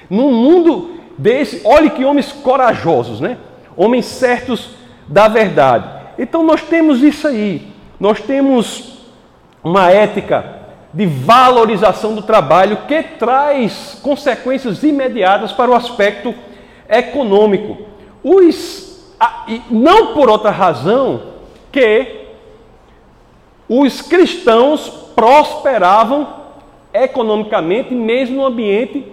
Num 0.09 0.31
mundo 0.33 0.99
desse, 1.17 1.61
olhe 1.63 1.89
que 1.89 2.03
homens 2.03 2.31
corajosos, 2.31 3.21
né? 3.21 3.37
Homens 3.77 4.05
certos 4.05 4.71
da 5.07 5.27
verdade. 5.27 5.87
Então 6.17 6.43
nós 6.43 6.61
temos 6.61 7.01
isso 7.01 7.27
aí. 7.27 7.71
Nós 7.99 8.19
temos 8.19 8.99
uma 9.63 9.89
ética 9.89 10.59
de 10.93 11.05
valorização 11.05 12.15
do 12.15 12.21
trabalho 12.21 12.79
que 12.87 13.01
traz 13.03 13.97
consequências 14.01 14.83
imediatas 14.83 15.51
para 15.51 15.69
o 15.69 15.75
aspecto 15.75 16.33
econômico. 16.89 17.77
Os, 18.23 19.13
não 19.69 20.13
por 20.13 20.29
outra 20.29 20.49
razão 20.49 21.21
que 21.71 22.19
os 23.67 24.01
cristãos 24.01 24.89
prosperavam 25.15 26.39
economicamente, 26.93 27.93
mesmo 27.93 28.37
no 28.37 28.45
ambiente 28.45 29.05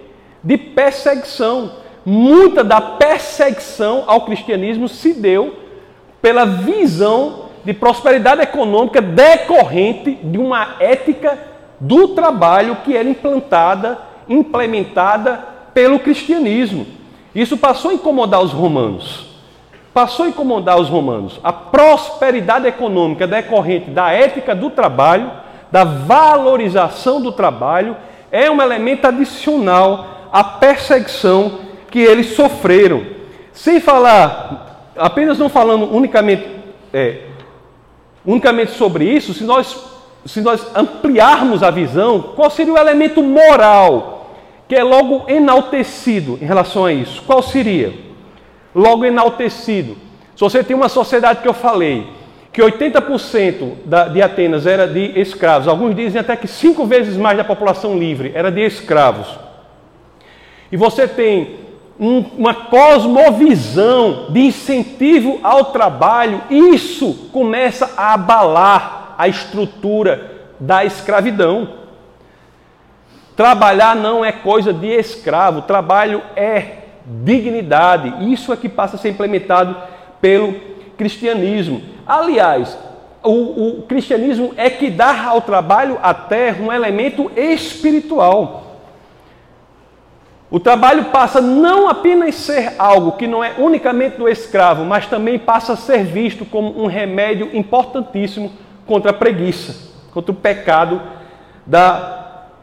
de 0.43 0.57
perseguição. 0.57 1.71
Muita 2.05 2.63
da 2.63 2.79
perseguição 2.79 4.05
ao 4.07 4.21
cristianismo 4.21 4.87
se 4.87 5.13
deu 5.13 5.57
pela 6.21 6.45
visão 6.45 7.47
de 7.63 7.73
prosperidade 7.73 8.41
econômica 8.41 9.01
decorrente 9.01 10.17
de 10.23 10.37
uma 10.37 10.75
ética 10.79 11.37
do 11.79 12.09
trabalho 12.09 12.77
que 12.83 12.95
era 12.95 13.07
implantada, 13.07 13.99
implementada 14.27 15.43
pelo 15.73 15.99
cristianismo. 15.99 16.87
Isso 17.37 17.55
passou 17.55 17.91
a 17.91 17.93
incomodar 17.93 18.41
os 18.41 18.51
romanos. 18.51 19.27
Passou 19.93 20.25
a 20.25 20.29
incomodar 20.29 20.79
os 20.79 20.89
romanos. 20.89 21.39
A 21.43 21.53
prosperidade 21.53 22.65
econômica 22.65 23.27
decorrente 23.27 23.91
da 23.91 24.11
ética 24.11 24.55
do 24.55 24.71
trabalho, 24.71 25.29
da 25.71 25.83
valorização 25.83 27.21
do 27.21 27.31
trabalho, 27.31 27.95
é 28.31 28.49
um 28.49 28.59
elemento 28.59 29.05
adicional 29.05 30.29
à 30.33 30.43
perseguição 30.43 31.59
que 31.91 31.99
eles 31.99 32.35
sofreram. 32.35 33.05
Sem 33.53 33.79
falar, 33.79 34.89
apenas 34.97 35.37
não 35.37 35.47
falando 35.47 35.95
unicamente, 35.95 36.43
é, 36.91 37.19
unicamente 38.25 38.71
sobre 38.71 39.05
isso, 39.05 39.35
se 39.35 39.43
nós 39.43 39.77
se 40.25 40.41
nós 40.41 40.75
ampliarmos 40.75 41.63
a 41.63 41.69
visão, 41.71 42.33
qual 42.35 42.49
seria 42.49 42.73
o 42.73 42.77
elemento 42.77 43.23
moral 43.23 44.16
que 44.67 44.75
é 44.75 44.83
logo 44.83 45.25
enaltecido 45.27 46.37
em 46.41 46.45
relação 46.45 46.85
a 46.85 46.93
isso? 46.93 47.21
Qual 47.23 47.41
seria? 47.41 47.93
Logo 48.75 49.05
enaltecido. 49.05 49.97
Se 50.35 50.41
você 50.41 50.63
tem 50.63 50.75
uma 50.75 50.89
sociedade 50.89 51.41
que 51.41 51.47
eu 51.47 51.53
falei, 51.53 52.07
que 52.51 52.61
80% 52.61 53.73
da, 53.85 54.07
de 54.07 54.21
Atenas 54.21 54.65
era 54.65 54.87
de 54.87 55.19
escravos, 55.19 55.67
alguns 55.67 55.95
dizem 55.95 56.19
até 56.19 56.35
que 56.35 56.47
cinco 56.47 56.85
vezes 56.85 57.15
mais 57.15 57.37
da 57.37 57.43
população 57.43 57.97
livre 57.97 58.31
era 58.35 58.51
de 58.51 58.61
escravos. 58.61 59.27
E 60.71 60.75
você 60.75 61.07
tem 61.07 61.55
um, 61.99 62.19
uma 62.37 62.53
cosmovisão 62.53 64.27
de 64.29 64.41
incentivo 64.41 65.39
ao 65.43 65.65
trabalho, 65.65 66.41
isso 66.49 67.29
começa 67.31 67.91
a 67.95 68.13
abalar 68.13 69.15
a 69.17 69.27
estrutura 69.27 70.49
da 70.59 70.85
escravidão. 70.85 71.69
Trabalhar 73.37 73.95
não 73.95 74.25
é 74.25 74.31
coisa 74.31 74.73
de 74.73 74.87
escravo, 74.87 75.61
trabalho 75.61 76.23
é 76.35 76.79
dignidade. 77.05 78.31
Isso 78.33 78.51
é 78.51 78.57
que 78.57 78.67
passa 78.67 78.95
a 78.95 78.99
ser 78.99 79.09
implementado 79.09 79.77
pelo 80.19 80.55
cristianismo. 80.97 81.83
Aliás, 82.07 82.75
o, 83.23 83.81
o 83.81 83.81
cristianismo 83.83 84.55
é 84.57 84.71
que 84.71 84.89
dá 84.89 85.25
ao 85.25 85.39
trabalho 85.39 85.99
a 86.01 86.15
terra 86.15 86.63
um 86.63 86.73
elemento 86.73 87.31
espiritual. 87.35 88.79
O 90.49 90.59
trabalho 90.59 91.05
passa 91.05 91.39
não 91.39 91.87
apenas 91.87 92.33
ser 92.33 92.73
algo 92.79 93.11
que 93.11 93.27
não 93.27 93.43
é 93.43 93.53
unicamente 93.59 94.17
do 94.17 94.27
escravo, 94.27 94.83
mas 94.83 95.05
também 95.05 95.37
passa 95.37 95.73
a 95.73 95.77
ser 95.77 96.03
visto 96.05 96.43
como 96.43 96.81
um 96.81 96.87
remédio 96.87 97.55
importantíssimo 97.55 98.51
contra 98.87 99.11
a 99.11 99.13
preguiça, 99.13 99.93
contra 100.11 100.31
o 100.31 100.35
pecado 100.35 100.99
da 101.67 102.17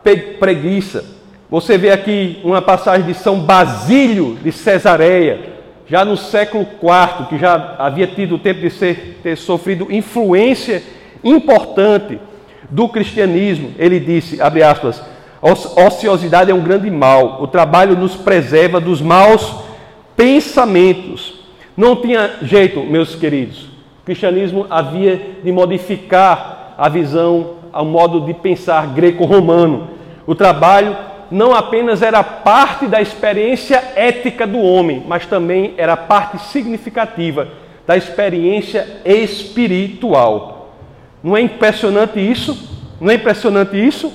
preguiça. 0.04 1.04
Você 1.50 1.78
vê 1.78 1.90
aqui 1.90 2.40
uma 2.44 2.60
passagem 2.60 3.06
de 3.06 3.14
São 3.14 3.40
Basílio 3.40 4.36
de 4.42 4.52
Cesareia, 4.52 5.54
já 5.86 6.04
no 6.04 6.16
século 6.16 6.62
IV, 6.64 7.26
que 7.28 7.38
já 7.38 7.76
havia 7.78 8.06
tido 8.06 8.36
o 8.36 8.38
tempo 8.38 8.60
de 8.60 8.70
ser, 8.70 9.20
ter 9.22 9.36
sofrido 9.36 9.92
influência 9.92 10.82
importante 11.22 12.18
do 12.70 12.88
cristianismo. 12.88 13.72
Ele 13.78 14.00
disse, 14.00 14.40
abre 14.40 14.62
aspas, 14.62 15.02
ociosidade 15.42 16.50
é 16.50 16.54
um 16.54 16.62
grande 16.62 16.90
mal, 16.90 17.42
o 17.42 17.46
trabalho 17.46 17.96
nos 17.96 18.16
preserva 18.16 18.80
dos 18.80 19.00
maus 19.00 19.54
pensamentos. 20.16 21.40
Não 21.76 21.96
tinha 21.96 22.36
jeito, 22.42 22.80
meus 22.80 23.14
queridos. 23.14 23.64
O 24.02 24.04
cristianismo 24.04 24.66
havia 24.70 25.20
de 25.42 25.52
modificar 25.52 26.74
a 26.78 26.88
visão, 26.88 27.54
ao 27.74 27.84
modo 27.84 28.20
de 28.20 28.32
pensar 28.32 28.86
greco-romano. 28.86 29.90
O 30.24 30.34
trabalho 30.34 30.96
não 31.28 31.52
apenas 31.52 32.02
era 32.02 32.22
parte 32.22 32.86
da 32.86 33.02
experiência 33.02 33.82
ética 33.96 34.46
do 34.46 34.60
homem, 34.60 35.02
mas 35.08 35.26
também 35.26 35.74
era 35.76 35.96
parte 35.96 36.38
significativa 36.38 37.48
da 37.84 37.96
experiência 37.96 39.00
espiritual. 39.04 40.70
Não 41.22 41.36
é 41.36 41.40
impressionante 41.40 42.20
isso? 42.20 42.56
Não 43.00 43.10
é 43.10 43.14
impressionante 43.14 43.76
isso? 43.76 44.12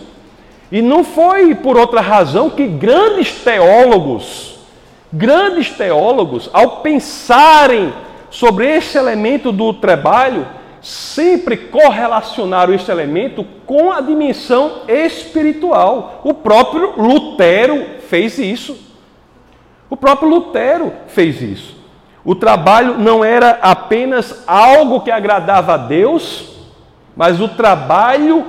E 0.71 0.81
não 0.81 1.03
foi 1.03 1.53
por 1.53 1.77
outra 1.77 1.99
razão 1.99 2.49
que 2.49 2.65
grandes 2.65 3.33
teólogos, 3.43 4.57
grandes 5.11 5.69
teólogos, 5.71 6.49
ao 6.53 6.77
pensarem 6.77 7.91
sobre 8.29 8.65
esse 8.65 8.97
elemento 8.97 9.51
do 9.51 9.73
trabalho, 9.73 10.47
sempre 10.81 11.57
correlacionaram 11.57 12.73
esse 12.73 12.89
elemento 12.89 13.45
com 13.65 13.91
a 13.91 14.01
dimensão 14.01 14.83
espiritual. 14.87 16.21
O 16.23 16.33
próprio 16.33 16.93
Lutero 16.97 17.85
fez 18.07 18.37
isso. 18.37 18.77
O 19.89 19.97
próprio 19.97 20.29
Lutero 20.29 20.93
fez 21.07 21.41
isso. 21.41 21.77
O 22.23 22.35
trabalho 22.35 22.97
não 22.97 23.23
era 23.23 23.59
apenas 23.61 24.43
algo 24.45 25.01
que 25.01 25.09
agradava 25.09 25.73
a 25.73 25.77
Deus, 25.77 26.49
mas 27.15 27.41
o 27.41 27.47
trabalho, 27.47 28.45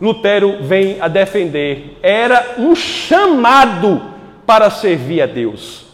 Lutero 0.00 0.62
vem 0.62 1.00
a 1.00 1.08
defender, 1.08 1.98
era 2.02 2.54
um 2.58 2.74
chamado 2.74 4.00
para 4.46 4.70
servir 4.70 5.20
a 5.20 5.26
Deus. 5.26 5.87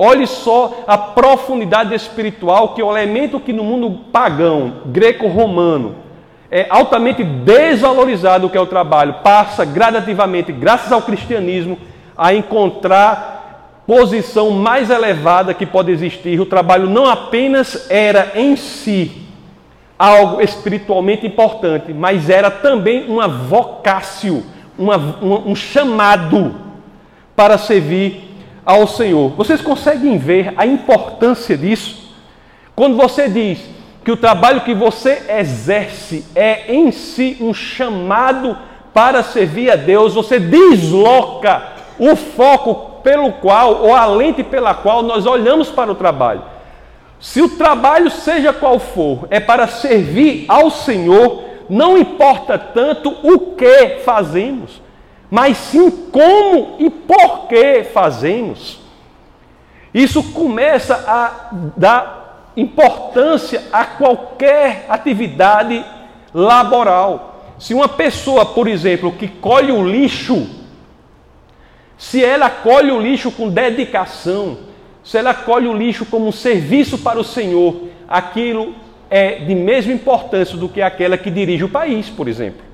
Olhe 0.00 0.28
só 0.28 0.84
a 0.86 0.96
profundidade 0.96 1.92
espiritual 1.92 2.68
que 2.68 2.80
é 2.80 2.84
o 2.84 2.96
elemento 2.96 3.40
que 3.40 3.52
no 3.52 3.64
mundo 3.64 3.90
pagão, 4.12 4.74
greco-romano, 4.86 5.96
é 6.48 6.66
altamente 6.70 7.24
desvalorizado 7.24 8.48
que 8.48 8.56
é 8.56 8.60
o 8.60 8.66
trabalho, 8.66 9.16
passa 9.24 9.64
gradativamente, 9.64 10.52
graças 10.52 10.92
ao 10.92 11.02
cristianismo, 11.02 11.76
a 12.16 12.32
encontrar 12.32 13.82
posição 13.88 14.50
mais 14.50 14.88
elevada 14.88 15.52
que 15.52 15.66
pode 15.66 15.90
existir. 15.90 16.40
O 16.40 16.46
trabalho 16.46 16.88
não 16.88 17.06
apenas 17.06 17.90
era 17.90 18.32
em 18.36 18.54
si 18.54 19.26
algo 19.98 20.40
espiritualmente 20.40 21.26
importante, 21.26 21.92
mas 21.92 22.30
era 22.30 22.52
também 22.52 23.10
uma 23.10 23.26
vocácio, 23.26 24.44
uma, 24.78 24.96
um, 24.96 25.50
um 25.50 25.56
chamado 25.56 26.54
para 27.34 27.58
servir 27.58 28.27
ao 28.68 28.86
Senhor. 28.86 29.30
Vocês 29.30 29.62
conseguem 29.62 30.18
ver 30.18 30.52
a 30.54 30.66
importância 30.66 31.56
disso? 31.56 32.14
Quando 32.76 32.98
você 32.98 33.26
diz 33.26 33.58
que 34.04 34.12
o 34.12 34.16
trabalho 34.16 34.60
que 34.60 34.74
você 34.74 35.22
exerce 35.26 36.26
é 36.34 36.70
em 36.70 36.92
si 36.92 37.38
um 37.40 37.54
chamado 37.54 38.58
para 38.92 39.22
servir 39.22 39.70
a 39.70 39.76
Deus, 39.76 40.12
você 40.12 40.38
desloca 40.38 41.62
o 41.98 42.14
foco 42.14 43.00
pelo 43.02 43.32
qual, 43.32 43.84
ou 43.84 43.94
a 43.94 44.04
lente 44.04 44.44
pela 44.44 44.74
qual 44.74 45.02
nós 45.02 45.24
olhamos 45.24 45.70
para 45.70 45.90
o 45.90 45.94
trabalho. 45.94 46.42
Se 47.18 47.40
o 47.40 47.56
trabalho, 47.56 48.10
seja 48.10 48.52
qual 48.52 48.78
for, 48.78 49.26
é 49.30 49.40
para 49.40 49.66
servir 49.66 50.44
ao 50.46 50.70
Senhor, 50.70 51.42
não 51.70 51.96
importa 51.96 52.58
tanto 52.58 53.16
o 53.22 53.54
que 53.56 54.00
fazemos, 54.04 54.82
mas 55.30 55.56
sim 55.56 55.90
como 55.90 56.76
e 56.78 56.88
por 56.88 57.48
que 57.48 57.84
fazemos. 57.84 58.80
Isso 59.92 60.22
começa 60.32 60.94
a 61.06 61.50
dar 61.76 62.52
importância 62.56 63.62
a 63.72 63.84
qualquer 63.84 64.86
atividade 64.88 65.84
laboral. 66.32 67.54
Se 67.58 67.74
uma 67.74 67.88
pessoa, 67.88 68.46
por 68.46 68.68
exemplo, 68.68 69.12
que 69.12 69.28
colhe 69.28 69.72
o 69.72 69.86
lixo, 69.86 70.48
se 71.96 72.24
ela 72.24 72.48
colhe 72.48 72.90
o 72.90 73.00
lixo 73.00 73.30
com 73.30 73.48
dedicação, 73.48 74.58
se 75.02 75.18
ela 75.18 75.34
colhe 75.34 75.66
o 75.66 75.72
lixo 75.72 76.06
como 76.06 76.28
um 76.28 76.32
serviço 76.32 76.98
para 76.98 77.18
o 77.18 77.24
Senhor, 77.24 77.88
aquilo 78.08 78.74
é 79.10 79.36
de 79.36 79.54
mesma 79.54 79.92
importância 79.92 80.56
do 80.56 80.68
que 80.68 80.82
aquela 80.82 81.16
que 81.16 81.30
dirige 81.30 81.64
o 81.64 81.68
país, 81.68 82.08
por 82.08 82.28
exemplo. 82.28 82.67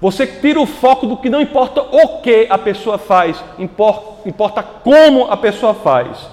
Você 0.00 0.26
tira 0.26 0.60
o 0.60 0.66
foco 0.66 1.06
do 1.06 1.16
que 1.16 1.30
não 1.30 1.40
importa 1.40 1.80
o 1.80 2.20
que 2.20 2.46
a 2.50 2.58
pessoa 2.58 2.98
faz, 2.98 3.42
importa, 3.58 4.62
como 4.62 5.24
a 5.24 5.36
pessoa 5.36 5.72
faz. 5.72 6.28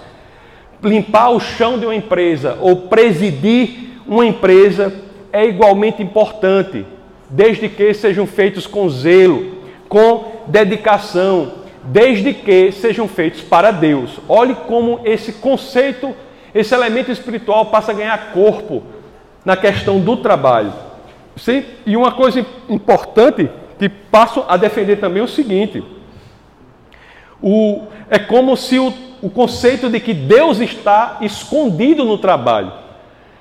Limpar 0.82 1.30
o 1.30 1.40
chão 1.40 1.80
de 1.80 1.86
uma 1.86 1.96
empresa 1.96 2.58
ou 2.60 2.76
presidir 2.76 4.02
uma 4.06 4.26
empresa 4.26 4.94
é 5.32 5.46
igualmente 5.46 6.04
importante, 6.04 6.86
desde 7.30 7.70
que 7.70 7.94
sejam 7.94 8.28
feitos 8.28 8.68
com 8.68 8.90
zelo, 8.90 9.64
com 9.88 10.44
dedicação, 10.48 11.54
desde 11.84 12.34
que 12.34 12.70
sejam 12.74 13.08
feitos 13.08 13.42
para 13.42 13.72
Deus. 13.72 14.20
Olhe 14.28 14.56
como 14.68 15.00
esse 15.06 15.32
conceito, 15.34 16.14
esse 16.54 16.76
elemento 16.76 17.12
espiritual 17.12 17.68
passa 17.68 17.92
a 17.92 17.96
ganhar 17.96 18.34
corpo 18.34 18.84
na 19.46 19.56
questão 19.56 20.02
do 20.02 20.18
trabalho. 20.18 20.74
Sim? 21.36 21.64
E 21.86 21.98
uma 21.98 22.12
coisa 22.12 22.46
importante 22.70 23.50
que 23.80 23.90
passo 23.90 24.46
a 24.48 24.56
defender 24.56 24.98
também 24.98 25.22
é 25.22 25.26
o 25.26 25.28
seguinte: 25.28 25.84
o, 27.42 27.84
é 28.10 28.20
como 28.20 28.56
se 28.56 28.78
o, 28.80 28.94
o 29.22 29.30
conceito 29.30 29.90
de 29.90 30.00
que 30.00 30.14
Deus 30.14 30.60
está 30.60 31.18
escondido 31.22 32.06
no 32.06 32.18
trabalho. 32.18 32.72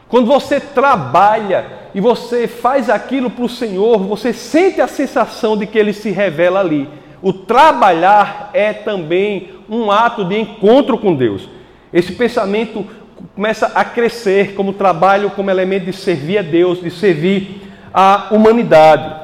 Quando 0.09 0.27
você 0.27 0.61
trabalha 0.61 1.65
e 1.95 2.01
você 2.01 2.47
faz 2.47 2.91
aquilo 2.91 3.31
para 3.31 3.45
o 3.45 3.49
Senhor, 3.49 3.99
você 3.99 4.33
sente 4.33 4.81
a 4.81 4.87
sensação 4.87 5.57
de 5.57 5.67
que 5.67 5.79
Ele 5.79 5.93
se 5.93 6.11
revela 6.11 6.61
ali. 6.61 6.89
O 7.23 7.33
trabalhar 7.33 8.51
é 8.53 8.73
também 8.73 9.51
um 9.69 9.91
ato 9.91 10.25
de 10.25 10.39
encontro 10.39 10.99
com 10.99 11.15
Deus. 11.15 11.49
Esse 11.93 12.13
pensamento 12.13 12.87
começa 13.35 13.67
a 13.75 13.85
crescer 13.85 14.55
como 14.55 14.73
trabalho, 14.73 15.31
como 15.31 15.51
elemento 15.51 15.87
de 15.87 15.93
servir 15.93 16.39
a 16.39 16.43
Deus, 16.43 16.83
de 16.83 16.91
servir 16.91 17.63
a 17.93 18.29
humanidade. 18.31 19.23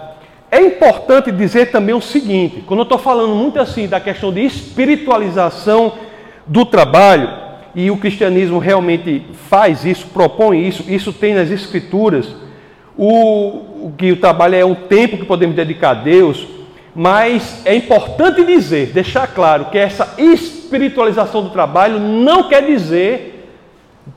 É 0.50 0.61
importante 0.61 1.31
dizer 1.31 1.70
também 1.70 1.94
o 1.94 2.00
seguinte: 2.00 2.62
quando 2.66 2.81
eu 2.81 2.85
estou 2.85 2.98
falando 2.98 3.35
muito 3.35 3.61
assim 3.61 3.87
da 3.87 4.00
questão 4.00 4.33
de 4.33 4.44
espiritualização 4.44 5.94
do 6.46 6.64
trabalho, 6.64 7.28
e 7.74 7.90
o 7.90 7.96
cristianismo 7.96 8.59
realmente 8.59 9.24
faz 9.48 9.85
isso, 9.85 10.07
propõe 10.09 10.66
isso, 10.66 10.85
isso 10.88 11.12
tem 11.12 11.35
nas 11.35 11.50
escrituras, 11.50 12.35
o, 12.96 13.92
que 13.96 14.11
o 14.11 14.16
trabalho 14.16 14.57
é 14.57 14.64
um 14.64 14.74
tempo 14.74 15.16
que 15.16 15.24
podemos 15.24 15.54
dedicar 15.54 15.90
a 15.90 15.94
Deus, 15.94 16.46
mas 16.94 17.62
é 17.64 17.76
importante 17.76 18.44
dizer, 18.44 18.87
deixar 18.87 19.28
claro 19.28 19.66
que 19.66 19.78
essa 19.78 20.14
espiritualização 20.18 21.44
do 21.44 21.50
trabalho 21.50 22.00
não 22.00 22.48
quer 22.48 22.66
dizer 22.66 23.48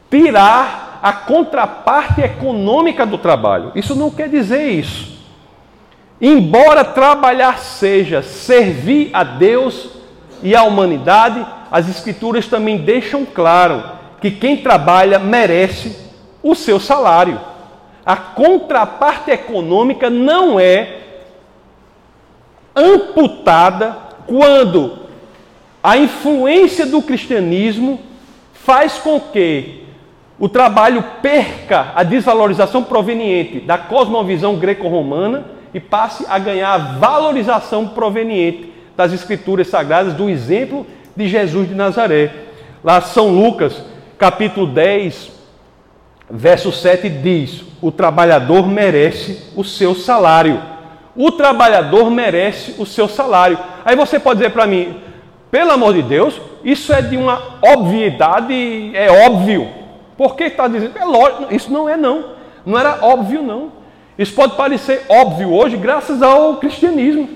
tirar 0.10 0.91
a 1.02 1.12
contraparte 1.12 2.22
econômica 2.22 3.06
do 3.06 3.18
trabalho. 3.18 3.72
Isso 3.74 3.96
não 3.96 4.12
quer 4.12 4.30
dizer 4.30 4.70
isso. 4.70 5.20
Embora 6.22 6.84
trabalhar 6.84 7.58
seja 7.58 8.22
servir 8.22 9.10
a 9.12 9.24
Deus 9.24 9.90
e 10.44 10.56
à 10.56 10.64
humanidade, 10.64 11.44
as 11.72 11.90
Escrituras 11.90 12.48
também 12.48 12.78
deixam 12.78 13.26
claro 13.26 13.84
que 14.22 14.30
quem 14.30 14.58
trabalha 14.58 15.18
merece 15.18 15.98
o 16.44 16.54
seu 16.54 16.80
salário. 16.80 17.42
A 18.06 18.16
contraparte 18.16 19.32
econômica 19.32 20.10
não 20.10 20.60
é 20.60 21.00
amputada 22.76 23.98
quando 24.28 25.00
a 25.84 25.98
influência 25.98 26.86
do 26.86 27.02
cristianismo 27.02 28.00
faz 28.54 29.00
com 29.00 29.20
que 29.20 29.82
o 30.42 30.50
trabalho 30.50 31.04
perca 31.22 31.94
a 31.96 32.02
desvalorização 32.02 32.84
proveniente 32.84 33.60
da 33.60 33.78
cosmovisão 33.78 34.56
greco-romana 34.56 35.46
e 35.72 35.80
passe 35.80 36.26
a 36.28 36.40
ganhar 36.40 36.74
a 36.74 36.78
valorização 36.78 37.88
proveniente 37.88 38.74
das 38.98 39.14
escrituras 39.14 39.68
sagradas, 39.68 40.16
do 40.16 40.28
exemplo 40.28 40.86
de 41.16 41.28
Jesus 41.28 41.70
de 41.70 41.76
Nazaré. 41.76 42.32
Lá 42.84 43.00
São 43.02 43.30
Lucas, 43.30 43.84
capítulo 44.18 44.66
10, 44.66 45.32
verso 46.30 46.72
7 46.72 47.08
diz: 47.08 47.64
"O 47.80 47.92
trabalhador 47.92 48.68
merece 48.68 49.52
o 49.56 49.64
seu 49.64 49.94
salário" 49.94 50.72
o 51.16 51.32
trabalhador 51.32 52.10
merece 52.10 52.76
o 52.78 52.86
seu 52.86 53.08
salário. 53.08 53.60
Aí 53.84 53.96
você 53.96 54.20
pode 54.20 54.40
dizer 54.40 54.52
para 54.52 54.66
mim, 54.66 54.96
pelo 55.50 55.72
amor 55.72 55.94
de 55.94 56.02
Deus, 56.02 56.40
isso 56.64 56.94
é 56.94 57.02
de 57.02 57.18
uma 57.18 57.60
obviedade, 57.62 58.92
é 58.96 59.12
óbvio. 59.28 59.81
Por 60.22 60.36
que 60.36 60.44
está 60.44 60.68
dizendo? 60.68 61.00
É 61.00 61.04
lógico, 61.04 61.48
isso 61.52 61.74
não 61.74 61.90
é 61.90 61.98
não. 61.98 62.24
Não 62.64 62.78
era 62.78 63.00
óbvio 63.02 63.42
não. 63.42 63.72
Isso 64.20 64.36
pode 64.36 64.56
parecer 64.56 65.04
óbvio 65.10 65.52
hoje 65.52 65.76
graças 65.78 66.22
ao 66.22 66.58
cristianismo, 66.58 67.28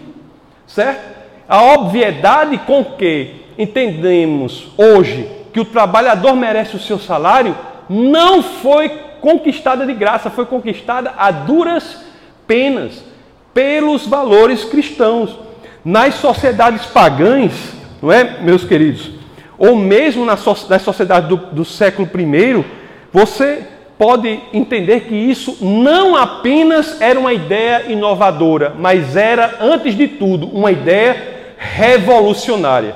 certo? 0.67 1.01
A 1.49 1.63
obviedade 1.73 2.59
com 2.59 2.85
que 2.85 3.37
entendemos 3.57 4.67
hoje 4.77 5.27
que 5.51 5.59
o 5.59 5.65
trabalhador 5.65 6.35
merece 6.35 6.75
o 6.75 6.79
seu 6.79 6.99
salário 6.99 7.57
não 7.89 8.43
foi 8.43 8.89
conquistada 9.19 9.83
de 9.83 9.93
graça, 9.95 10.29
foi 10.29 10.45
conquistada 10.45 11.11
a 11.17 11.31
duras 11.31 12.05
penas 12.45 13.03
pelos 13.51 14.05
valores 14.05 14.63
cristãos. 14.63 15.35
Nas 15.83 16.13
sociedades 16.13 16.85
pagãs, 16.85 17.51
não 17.99 18.11
é, 18.11 18.41
meus 18.41 18.63
queridos? 18.63 19.14
Ou 19.57 19.75
mesmo 19.75 20.25
nas, 20.25 20.41
sociedades 20.41 21.29
do, 21.29 21.37
do 21.37 21.65
século 21.65 22.09
I, 22.13 22.63
você 23.11 23.63
pode 23.97 24.39
entender 24.53 25.01
que 25.01 25.15
isso 25.15 25.57
não 25.61 26.15
apenas 26.15 26.99
era 27.01 27.19
uma 27.19 27.33
ideia 27.33 27.85
inovadora, 27.87 28.73
mas 28.77 29.15
era, 29.15 29.57
antes 29.61 29.95
de 29.95 30.07
tudo, 30.07 30.47
uma 30.47 30.71
ideia 30.71 31.55
revolucionária. 31.57 32.95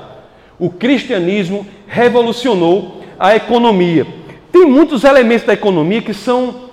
O 0.58 0.68
cristianismo 0.68 1.66
revolucionou 1.86 3.00
a 3.18 3.34
economia. 3.34 4.06
Tem 4.52 4.66
muitos 4.66 5.04
elementos 5.04 5.46
da 5.46 5.54
economia 5.54 6.02
que 6.02 6.12
são 6.12 6.68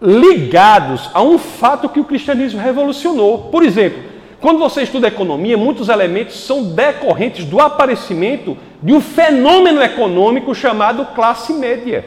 ligados 0.00 1.08
a 1.14 1.22
um 1.22 1.38
fato 1.38 1.88
que 1.88 2.00
o 2.00 2.04
cristianismo 2.04 2.60
revolucionou. 2.60 3.38
Por 3.50 3.62
exemplo, 3.62 4.02
quando 4.40 4.58
você 4.58 4.82
estuda 4.82 5.06
economia, 5.06 5.56
muitos 5.56 5.88
elementos 5.88 6.44
são 6.44 6.64
decorrentes 6.64 7.44
do 7.44 7.60
aparecimento 7.60 8.56
de 8.82 8.92
um 8.92 9.00
fenômeno 9.00 9.80
econômico 9.80 10.54
chamado 10.54 11.06
classe 11.14 11.52
média. 11.52 12.04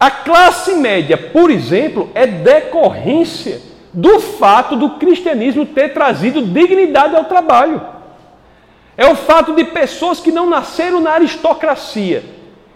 A 0.00 0.10
classe 0.10 0.74
média, 0.76 1.16
por 1.16 1.50
exemplo, 1.50 2.08
é 2.14 2.26
decorrência 2.26 3.60
do 3.92 4.20
fato 4.20 4.76
do 4.76 4.90
cristianismo 4.90 5.66
ter 5.66 5.92
trazido 5.92 6.40
dignidade 6.40 7.16
ao 7.16 7.24
trabalho. 7.24 7.82
É 8.96 9.06
o 9.06 9.14
fato 9.14 9.54
de 9.54 9.64
pessoas 9.64 10.20
que 10.20 10.32
não 10.32 10.48
nasceram 10.48 11.00
na 11.00 11.12
aristocracia 11.12 12.24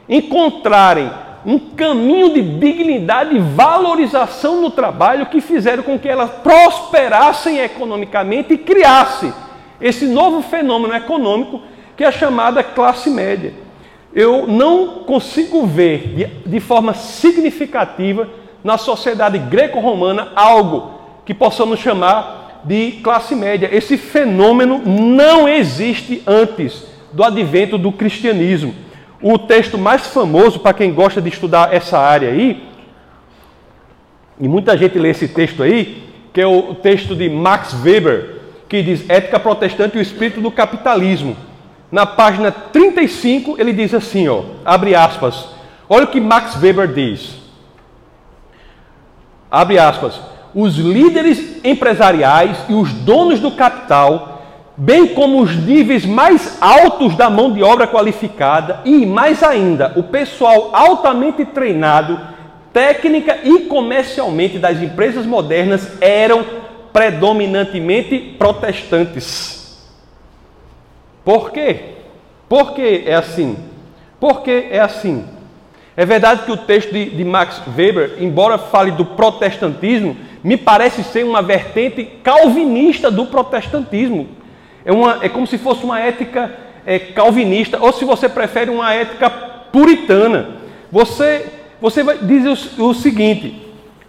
encontrarem 0.09 1.11
um 1.45 1.59
caminho 1.59 2.33
de 2.33 2.43
dignidade 2.43 3.35
e 3.35 3.41
valorização 3.41 4.61
no 4.61 4.71
trabalho 4.71 5.27
que 5.27 5.41
fizeram 5.41 5.83
com 5.83 5.99
que 5.99 6.09
elas 6.09 6.31
prosperassem 6.43 7.59
economicamente 7.59 8.55
e 8.55 8.59
criasse 8.59 9.33
esse 9.81 10.07
novo 10.07 10.43
fenômeno 10.43 10.95
econômico 10.95 11.61
que 11.97 12.05
é 12.05 12.07
a 12.07 12.13
chamada 12.13 12.63
classe 12.63 13.11
média. 13.11 13.53
Eu 14.15 14.47
não 14.47 15.05
consigo 15.05 15.67
ver 15.67 16.15
de, 16.15 16.27
de 16.49 16.61
forma 16.61 16.95
significativa 16.95 18.29
na 18.63 18.77
sociedade 18.79 19.39
greco-romana 19.39 20.33
algo 20.35 21.01
que 21.25 21.35
possamos 21.35 21.81
chamar 21.81 22.63
de 22.65 22.93
classe 23.03 23.35
média. 23.35 23.69
Esse 23.73 23.97
fenômeno 23.97 24.83
não 24.85 25.49
existe 25.49 26.23
antes 26.27 26.85
do 27.13 27.25
advento 27.25 27.77
do 27.77 27.93
cristianismo. 27.93 28.75
O 29.21 29.39
texto 29.39 29.79
mais 29.79 30.07
famoso 30.07 30.61
para 30.61 30.75
quem 30.75 30.93
gosta 30.93 31.21
de 31.21 31.29
estudar 31.29 31.73
essa 31.73 31.99
área 31.99 32.31
aí, 32.31 32.69
e 34.41 34.49
muita 34.49 34.77
gente 34.77 34.99
lê 34.99 35.11
esse 35.11 35.29
texto 35.29 35.63
aí, 35.63 36.03
que 36.33 36.41
é 36.41 36.47
o 36.47 36.75
texto 36.75 37.15
de 37.15 37.29
Max 37.29 37.75
Weber, 37.85 38.41
que 38.69 38.83
diz 38.83 39.09
Ética 39.09 39.39
Protestante 39.39 39.97
e 39.97 40.01
o 40.01 40.03
Espírito 40.03 40.41
do 40.41 40.51
Capitalismo. 40.51 41.37
Na 41.93 42.07
página 42.07 42.51
35, 42.51 43.57
ele 43.61 43.73
diz 43.73 43.95
assim, 43.95 44.27
ó, 44.27 44.43
abre 44.65 44.95
aspas, 44.95 45.53
Olha 45.95 46.05
o 46.05 46.09
que 46.09 46.23
Max 46.23 46.57
Weber 46.57 46.89
diz. 46.89 47.35
Abre 49.51 49.79
aspas. 49.79 50.19
Os 50.55 50.77
líderes 50.77 51.63
empresariais 51.63 52.57
e 52.67 52.73
os 52.73 52.95
donos 52.95 53.41
do 53.41 53.51
capital, 53.51 54.43
bem 54.75 55.09
como 55.09 55.43
os 55.43 55.55
níveis 55.55 56.07
mais 56.07 56.57
altos 56.63 57.15
da 57.15 57.29
mão 57.29 57.53
de 57.53 57.63
obra 57.63 57.87
qualificada 57.87 58.81
e, 58.87 59.05
mais 59.05 59.43
ainda, 59.43 59.93
o 59.95 60.03
pessoal 60.03 60.71
altamente 60.73 61.45
treinado, 61.45 62.19
técnica 62.73 63.41
e 63.45 63.67
comercialmente 63.67 64.59
das 64.59 64.81
empresas 64.81 65.27
modernas 65.27 66.01
eram 66.01 66.43
predominantemente 66.91 68.19
protestantes. 68.39 69.62
Por 71.25 71.51
quê? 71.51 71.81
Por 72.49 72.75
que 72.75 73.05
é 73.07 73.15
assim? 73.15 73.57
Por 74.19 74.43
que 74.43 74.69
é 74.71 74.81
assim? 74.81 75.25
É 75.97 76.05
verdade 76.07 76.45
que 76.45 76.53
o 76.53 76.57
texto 76.57 76.93
de, 76.93 77.11
de, 77.11 77.25
Max 77.25 77.61
Weber, 77.77 78.17
embora 78.19 78.57
fale 78.57 78.91
do 78.93 79.05
protestantismo, 79.05 80.17
me 80.43 80.57
parece 80.57 81.05
ser 81.05 81.25
uma 81.25 81.43
vertente 81.43 82.05
calvinista 82.23 83.11
do 83.11 83.27
protestantismo. 83.27 84.29
É, 84.85 84.93
uma, 84.93 85.19
é 85.23 85.29
como 85.29 85.47
se 85.47 85.59
fosse 85.59 85.85
uma 85.85 86.01
ética 86.01 86.51
é, 86.87 86.99
calvinista, 86.99 87.79
ou 87.81 87.93
se 87.93 88.05
você 88.05 88.29
prefere, 88.29 88.71
uma 88.71 88.93
ética 88.93 89.29
puritana. 89.31 90.57
Você, 90.91 91.47
você 91.81 92.03
vai 92.03 92.19
dizer 92.19 92.49
o, 92.79 92.89
o 92.89 92.95
seguinte: 92.95 93.63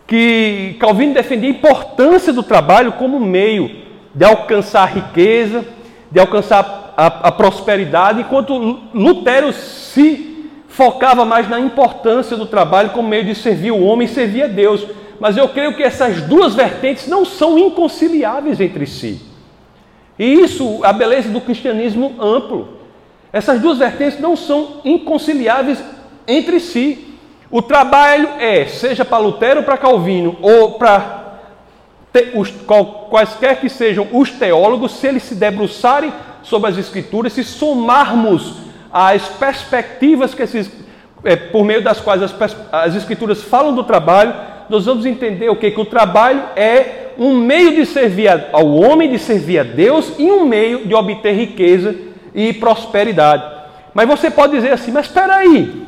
que 0.08 0.76
Calvino 0.80 1.13
defendia 1.13 1.49
a 1.49 1.52
importância 1.52 2.32
do 2.32 2.43
trabalho 2.43 2.93
como 2.93 3.19
meio 3.19 3.69
de 4.13 4.23
alcançar 4.23 4.86
riqueza, 4.86 5.65
de 6.12 6.19
alcançar 6.19 6.83
a, 6.98 7.28
a 7.28 7.32
prosperidade, 7.32 8.22
enquanto 8.22 8.80
Lutero 8.94 9.52
se 9.52 10.50
focava 10.68 11.24
mais 11.24 11.48
na 11.48 11.60
importância 11.60 12.36
do 12.36 12.48
trabalho 12.48 12.90
como 12.90 13.08
meio 13.08 13.26
de 13.26 13.36
servir 13.36 13.72
o 13.72 13.84
homem 13.84 14.08
e 14.08 14.12
servir 14.12 14.44
a 14.44 14.48
Deus. 14.48 14.86
Mas 15.20 15.38
eu 15.38 15.48
creio 15.48 15.76
que 15.76 15.84
essas 15.84 16.22
duas 16.24 16.56
vertentes 16.56 17.08
não 17.08 17.24
são 17.24 17.58
inconciliáveis 17.58 18.60
entre 18.60 18.86
si. 18.88 19.22
E 20.18 20.26
isso, 20.26 20.80
a 20.84 20.92
beleza 20.92 21.30
do 21.30 21.42
cristianismo 21.42 22.16
amplo. 22.20 22.80
Essas 23.32 23.60
duas 23.62 23.78
vertentes 23.78 24.20
não 24.20 24.36
são 24.36 24.82
inconciliáveis 24.84 25.84
entre 26.28 26.60
si. 26.60 27.08
O 27.50 27.62
trabalho 27.62 28.30
é, 28.40 28.66
seja 28.66 29.06
para 29.06 29.20
Lutero 29.20 29.60
ou 29.60 29.66
para 29.66 29.78
Calvino, 29.78 30.38
ou 30.42 30.72
para 30.72 31.24
os, 32.36 32.52
quaisquer 33.10 33.60
que 33.60 33.70
sejam 33.70 34.08
os 34.12 34.32
teólogos, 34.32 34.94
se 34.94 35.08
eles 35.08 35.24
se 35.24 35.36
debruçarem 35.36 36.12
sobre 36.44 36.70
as 36.70 36.78
Escrituras, 36.78 37.34
se 37.34 37.44
somarmos 37.44 38.58
as 38.92 39.28
perspectivas 39.28 40.36
que 40.36 40.44
esses, 40.44 40.72
é, 41.24 41.36
por 41.36 41.66
meio 41.66 41.82
das 41.82 42.00
quais 42.00 42.22
as, 42.22 42.36
as, 42.72 42.96
Escrituras 42.96 43.42
falam 43.42 43.74
do 43.74 43.84
trabalho, 43.84 44.34
nós 44.70 44.86
vamos 44.86 45.06
entender 45.06 45.50
o 45.50 45.56
que? 45.56 45.72
Que 45.72 45.82
o 45.82 45.86
trabalho 45.86 46.44
é 46.56 47.14
um 47.18 47.38
meio 47.38 47.76
de 47.76 47.86
servir 47.86 48.30
ao 48.52 48.68
homem, 48.76 49.10
de 49.10 49.18
servir 49.18 49.60
a 49.60 49.64
Deus 49.64 50.14
e 50.20 50.32
um 50.32 50.46
meio 50.46 50.86
de 50.86 50.94
obter 50.94 51.34
riqueza 51.34 51.96
e 52.36 52.54
prosperidade. 52.54 53.44
Mas 53.94 54.08
você 54.08 54.30
pode 54.30 54.54
dizer 54.54 54.72
assim, 54.72 54.92
mas 54.92 55.06
espera 55.06 55.38
aí, 55.38 55.84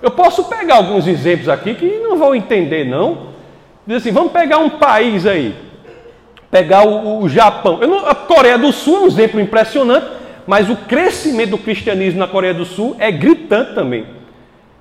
eu 0.00 0.10
posso 0.10 0.44
pegar 0.44 0.76
alguns 0.76 1.06
exemplos 1.06 1.48
aqui 1.48 1.74
que 1.74 1.98
não 1.98 2.16
vão 2.16 2.34
entender 2.34 2.84
não. 2.84 3.34
Diz 3.86 3.98
assim, 3.98 4.12
vamos 4.12 4.32
pegar 4.32 4.58
um 4.58 4.70
país 4.70 5.26
aí 5.26 5.54
pegar 6.54 6.86
o, 6.86 7.24
o 7.24 7.28
Japão. 7.28 7.78
Não, 7.78 8.06
a 8.06 8.14
Coreia 8.14 8.56
do 8.56 8.70
Sul 8.70 8.98
é 8.98 9.00
um 9.00 9.06
exemplo 9.08 9.40
impressionante, 9.40 10.06
mas 10.46 10.70
o 10.70 10.76
crescimento 10.76 11.50
do 11.50 11.58
cristianismo 11.58 12.20
na 12.20 12.28
Coreia 12.28 12.54
do 12.54 12.64
Sul 12.64 12.94
é 13.00 13.10
gritante 13.10 13.74
também. 13.74 14.06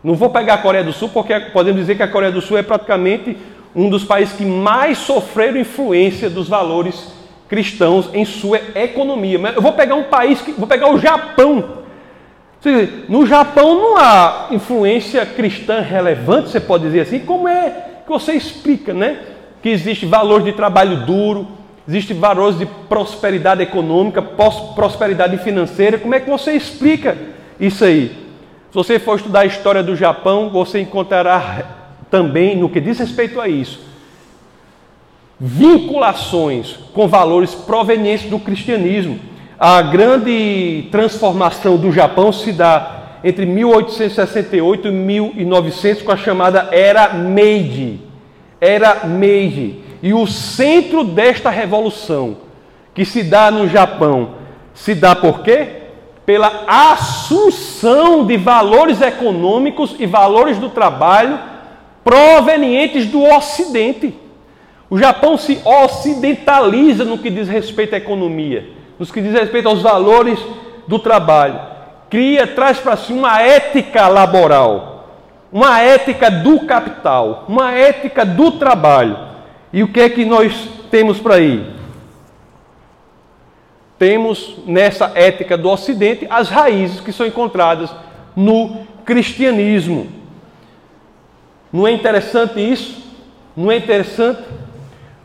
Não 0.03 0.13
vou 0.13 0.29
pegar 0.29 0.53
a 0.53 0.57
Coreia 0.59 0.83
do 0.83 0.93
Sul, 0.93 1.09
porque 1.09 1.33
podemos 1.51 1.81
dizer 1.81 1.95
que 1.95 2.03
a 2.03 2.07
Coreia 2.07 2.31
do 2.31 2.41
Sul 2.41 2.59
é 2.59 2.61
praticamente 2.61 3.35
um 3.75 3.89
dos 3.89 4.03
países 4.03 4.35
que 4.35 4.45
mais 4.45 4.99
sofreram 4.99 5.57
influência 5.59 6.29
dos 6.29 6.47
valores 6.47 7.11
cristãos 7.49 8.07
em 8.13 8.23
sua 8.23 8.61
economia. 8.75 9.39
Mas 9.39 9.55
eu 9.55 9.61
vou 9.63 9.73
pegar 9.73 9.95
um 9.95 10.03
país, 10.03 10.43
que, 10.43 10.51
vou 10.51 10.67
pegar 10.67 10.93
o 10.93 10.99
Japão. 10.99 11.79
No 13.09 13.25
Japão 13.25 13.73
não 13.73 13.97
há 13.97 14.49
influência 14.51 15.25
cristã 15.25 15.81
relevante, 15.81 16.51
você 16.51 16.59
pode 16.59 16.83
dizer 16.83 16.99
assim, 16.99 17.17
como 17.17 17.47
é 17.47 17.71
que 18.05 18.11
você 18.11 18.33
explica, 18.33 18.93
né? 18.93 19.21
Que 19.59 19.69
existe 19.69 20.05
valor 20.05 20.43
de 20.43 20.51
trabalho 20.51 20.97
duro, 20.97 21.62
Existem 21.87 22.17
valores 22.17 22.57
de 22.57 22.65
prosperidade 22.65 23.61
econômica, 23.61 24.21
prosperidade 24.21 25.37
financeira. 25.39 25.97
Como 25.97 26.15
é 26.15 26.19
que 26.19 26.29
você 26.29 26.53
explica 26.53 27.17
isso 27.59 27.83
aí? 27.83 28.23
Se 28.71 28.75
você 28.75 28.97
for 28.97 29.17
estudar 29.17 29.41
a 29.41 29.45
história 29.45 29.83
do 29.83 29.95
Japão, 29.95 30.49
você 30.49 30.79
encontrará 30.79 31.83
também, 32.09 32.55
no 32.55 32.69
que 32.69 32.79
diz 32.79 32.97
respeito 32.97 33.39
a 33.41 33.47
isso, 33.47 33.81
vinculações 35.39 36.77
com 36.93 37.07
valores 37.07 37.53
provenientes 37.53 38.29
do 38.29 38.39
cristianismo. 38.39 39.19
A 39.59 39.81
grande 39.81 40.87
transformação 40.89 41.75
do 41.77 41.91
Japão 41.91 42.31
se 42.31 42.53
dá 42.53 43.19
entre 43.23 43.45
1868 43.45 44.87
e 44.87 44.91
1900 44.91 46.01
com 46.01 46.11
a 46.11 46.17
chamada 46.17 46.69
Era 46.71 47.13
Meiji. 47.13 47.99
Era 48.59 49.05
Meiji. 49.05 49.82
E 50.03 50.13
o 50.13 50.27
centro 50.27 51.01
desta 51.05 51.49
revolução, 51.49 52.35
que 52.93 53.05
se 53.05 53.23
dá 53.23 53.49
no 53.49 53.69
Japão, 53.69 54.31
se 54.73 54.93
dá 54.93 55.15
por 55.15 55.39
quê? 55.39 55.83
Pela 56.25 56.65
assunção 56.67 58.25
de 58.25 58.35
valores 58.35 58.99
econômicos 58.99 59.95
e 59.97 60.05
valores 60.05 60.57
do 60.57 60.69
trabalho 60.69 61.39
provenientes 62.03 63.05
do 63.05 63.23
Ocidente. 63.23 64.13
O 64.89 64.97
Japão 64.97 65.37
se 65.37 65.61
ocidentaliza 65.63 67.05
no 67.05 67.17
que 67.17 67.29
diz 67.29 67.47
respeito 67.47 67.95
à 67.95 67.97
economia, 67.97 68.71
no 68.99 69.05
que 69.05 69.21
diz 69.21 69.31
respeito 69.31 69.69
aos 69.69 69.81
valores 69.81 70.37
do 70.85 70.99
trabalho. 70.99 71.61
Cria, 72.09 72.45
traz 72.45 72.77
para 72.77 72.97
si 72.97 73.13
uma 73.13 73.41
ética 73.41 74.09
laboral, 74.09 75.07
uma 75.49 75.79
ética 75.79 76.29
do 76.29 76.65
capital, 76.65 77.45
uma 77.47 77.71
ética 77.71 78.25
do 78.25 78.51
trabalho 78.51 79.31
e 79.73 79.81
o 79.81 79.87
que 79.87 79.99
é 79.99 80.07
que 80.07 80.23
nós 80.23 80.69
temos 80.91 81.19
para 81.19 81.35
aí? 81.35 81.73
Temos 83.97 84.57
nessa 84.67 85.11
ética 85.15 85.57
do 85.57 85.67
Ocidente 85.67 86.27
as 86.29 86.47
raízes 86.47 87.01
que 87.01 87.11
são 87.11 87.25
encontradas 87.25 87.89
no 88.35 88.85
cristianismo. 89.03 90.07
Não 91.71 91.87
é 91.87 91.91
interessante 91.91 92.59
isso? 92.59 93.01
Não 93.57 93.71
é 93.71 93.77
interessante? 93.77 94.43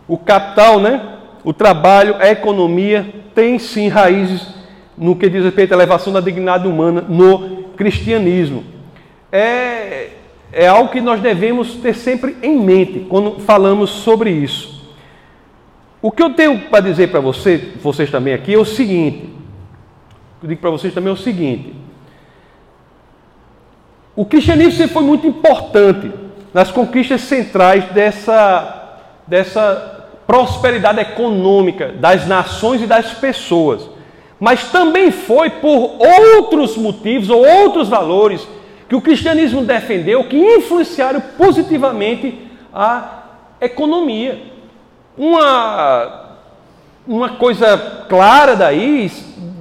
O 0.06 0.16
capital, 0.16 0.80
né? 0.80 1.16
O 1.44 1.52
trabalho, 1.52 2.16
a 2.18 2.30
economia 2.30 3.06
tem 3.34 3.58
sim 3.58 3.88
raízes 3.88 4.48
no 4.96 5.14
que 5.14 5.28
diz 5.28 5.44
respeito 5.44 5.72
à 5.72 5.76
elevação 5.76 6.10
da 6.10 6.20
dignidade 6.20 6.66
humana 6.66 7.04
no 7.06 7.64
cristianismo. 7.76 8.64
É, 9.30 10.08
é 10.52 10.66
algo 10.66 10.90
que 10.90 11.00
nós 11.00 11.20
devemos 11.20 11.74
ter 11.74 11.94
sempre 11.94 12.36
em 12.42 12.58
mente 12.58 13.06
quando 13.08 13.40
falamos 13.40 13.90
sobre 13.90 14.30
isso. 14.30 14.78
O 16.00 16.10
que 16.10 16.22
eu 16.22 16.30
tenho 16.30 16.58
para 16.68 16.80
dizer 16.80 17.10
para 17.10 17.20
você, 17.20 17.72
vocês 17.82 18.10
também 18.10 18.32
aqui, 18.32 18.54
é 18.54 18.58
o 18.58 18.64
seguinte: 18.64 19.28
eu 20.42 20.48
digo 20.48 20.60
para 20.60 20.70
vocês 20.70 20.94
também 20.94 21.10
é 21.10 21.12
o 21.12 21.16
seguinte. 21.16 21.74
O 24.14 24.24
cristianismo 24.24 24.72
sempre 24.72 24.94
foi 24.94 25.02
muito 25.02 25.26
importante 25.26 26.10
nas 26.52 26.70
conquistas 26.70 27.20
centrais 27.22 27.84
dessa, 27.92 29.00
dessa 29.26 30.06
prosperidade 30.26 31.00
econômica 31.00 31.92
das 31.92 32.26
nações 32.26 32.82
e 32.82 32.86
das 32.86 33.12
pessoas. 33.14 33.88
Mas 34.40 34.70
também 34.70 35.10
foi 35.10 35.50
por 35.50 35.96
outros 35.98 36.76
motivos 36.76 37.28
ou 37.28 37.44
outros 37.46 37.88
valores 37.88 38.46
que 38.88 38.96
o 38.96 39.02
cristianismo 39.02 39.62
defendeu 39.62 40.24
que 40.24 40.36
influenciaram 40.36 41.20
positivamente 41.36 42.34
a 42.72 43.24
economia. 43.60 44.40
Uma, 45.16 46.36
uma 47.06 47.28
coisa 47.30 48.06
clara 48.08 48.56
daí, 48.56 49.10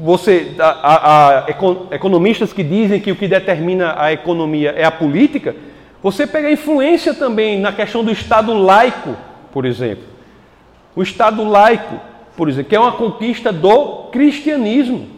você, 0.02 0.54
a, 0.58 0.70
a, 0.70 1.40
a, 1.40 1.46
economistas 1.92 2.54
que 2.54 2.64
dizem 2.64 3.02
que 3.02 3.12
o 3.12 3.16
que 3.16 3.28
determina 3.28 3.96
a 3.98 4.14
economia 4.14 4.74
é 4.78 4.86
a 4.86 4.92
política, 4.92 5.56
você 6.02 6.26
pega 6.26 6.50
influência 6.50 7.14
também 7.14 7.60
na 7.60 7.74
questão 7.74 8.06
do 8.06 8.12
Estado 8.12 8.54
laico, 8.54 9.18
por 9.52 9.66
exemplo. 9.66 10.06
O 10.96 11.04
Estado 11.04 11.44
laico, 11.44 12.00
por 12.38 12.48
exemplo, 12.48 12.70
que 12.70 12.76
é 12.76 12.80
uma 12.80 12.94
conquista 12.94 13.52
do 13.52 14.04
cristianismo. 14.12 15.10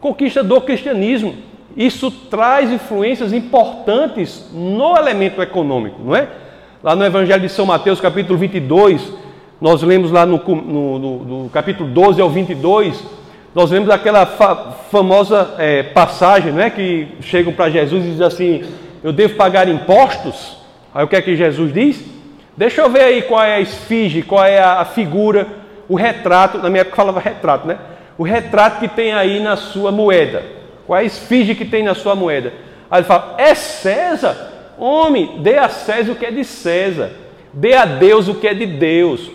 Conquista 0.00 0.42
do 0.42 0.60
cristianismo 0.60 1.47
isso 1.78 2.10
traz 2.10 2.72
influências 2.72 3.32
importantes 3.32 4.50
no 4.52 4.96
elemento 4.96 5.40
econômico, 5.40 6.02
não 6.02 6.16
é? 6.16 6.26
Lá 6.82 6.96
no 6.96 7.04
Evangelho 7.04 7.42
de 7.42 7.48
São 7.48 7.64
Mateus, 7.64 8.00
capítulo 8.00 8.36
22, 8.36 9.12
nós 9.60 9.80
lemos 9.82 10.10
lá 10.10 10.26
no, 10.26 10.38
no, 10.38 10.98
no, 10.98 11.24
no 11.44 11.50
capítulo 11.50 11.88
12 11.88 12.20
ao 12.20 12.28
22, 12.28 13.00
nós 13.54 13.70
lemos 13.70 13.90
aquela 13.90 14.26
fa 14.26 14.72
famosa 14.90 15.54
é, 15.56 15.84
passagem, 15.84 16.52
não 16.52 16.60
é? 16.60 16.68
Que 16.68 17.08
chegam 17.20 17.52
para 17.52 17.70
Jesus 17.70 18.04
e 18.04 18.08
dizem 18.08 18.26
assim: 18.26 18.64
eu 19.04 19.12
devo 19.12 19.36
pagar 19.36 19.68
impostos? 19.68 20.58
Aí 20.92 21.04
o 21.04 21.08
que 21.08 21.14
é 21.14 21.22
que 21.22 21.36
Jesus 21.36 21.72
diz? 21.72 22.04
Deixa 22.56 22.80
eu 22.80 22.90
ver 22.90 23.02
aí 23.02 23.22
qual 23.22 23.44
é 23.44 23.54
a 23.54 23.60
esfinge, 23.60 24.22
qual 24.22 24.44
é 24.44 24.58
a 24.58 24.84
figura, 24.84 25.46
o 25.88 25.94
retrato, 25.94 26.58
na 26.58 26.68
minha 26.68 26.80
época 26.80 26.96
falava 26.96 27.20
retrato, 27.20 27.68
né? 27.68 27.78
O 28.16 28.24
retrato 28.24 28.80
que 28.80 28.88
tem 28.88 29.12
aí 29.12 29.38
na 29.38 29.54
sua 29.54 29.92
moeda. 29.92 30.57
Qual 30.88 30.98
é 30.98 31.02
a 31.02 31.04
esfinge 31.04 31.54
que 31.54 31.66
tem 31.66 31.82
na 31.82 31.94
sua 31.94 32.14
moeda? 32.14 32.50
Aí 32.90 33.00
ele 33.00 33.06
fala: 33.06 33.34
É 33.36 33.54
César? 33.54 34.54
Homem, 34.78 35.40
dê 35.40 35.58
a 35.58 35.68
César 35.68 36.12
o 36.12 36.16
que 36.16 36.24
é 36.24 36.30
de 36.30 36.42
César, 36.42 37.10
dê 37.52 37.74
a 37.74 37.84
Deus 37.84 38.26
o 38.26 38.36
que 38.36 38.48
é 38.48 38.54
de 38.54 38.64
Deus. 38.64 39.30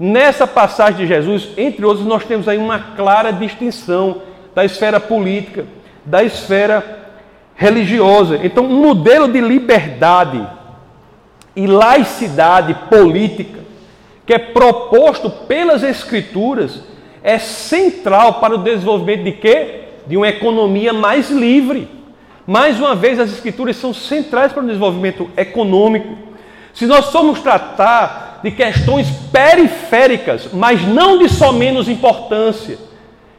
Nessa 0.00 0.46
passagem 0.46 0.96
de 0.96 1.06
Jesus, 1.06 1.50
entre 1.58 1.84
outros, 1.84 2.06
nós 2.06 2.24
temos 2.24 2.48
aí 2.48 2.56
uma 2.56 2.78
clara 2.96 3.30
distinção 3.32 4.22
da 4.54 4.64
esfera 4.64 4.98
política, 4.98 5.66
da 6.06 6.24
esfera 6.24 7.10
religiosa. 7.54 8.40
Então, 8.42 8.64
um 8.64 8.80
modelo 8.80 9.28
de 9.28 9.42
liberdade 9.42 10.44
e 11.54 11.66
laicidade 11.66 12.72
política 12.88 13.60
que 14.24 14.32
é 14.32 14.38
proposto 14.38 15.28
pelas 15.28 15.82
Escrituras 15.82 16.82
é 17.22 17.38
central 17.38 18.40
para 18.40 18.54
o 18.54 18.58
desenvolvimento 18.58 19.24
de 19.24 19.32
quê? 19.32 19.73
De 20.06 20.16
uma 20.16 20.28
economia 20.28 20.92
mais 20.92 21.30
livre. 21.30 21.88
Mais 22.46 22.78
uma 22.78 22.94
vez, 22.94 23.18
as 23.18 23.30
Escrituras 23.30 23.76
são 23.76 23.94
centrais 23.94 24.52
para 24.52 24.62
o 24.62 24.66
desenvolvimento 24.66 25.30
econômico. 25.36 26.16
Se 26.74 26.86
nós 26.86 27.10
formos 27.10 27.40
tratar 27.40 28.40
de 28.42 28.50
questões 28.50 29.08
periféricas, 29.32 30.50
mas 30.52 30.82
não 30.82 31.18
de 31.18 31.28
só 31.28 31.52
menos 31.52 31.88
importância, 31.88 32.76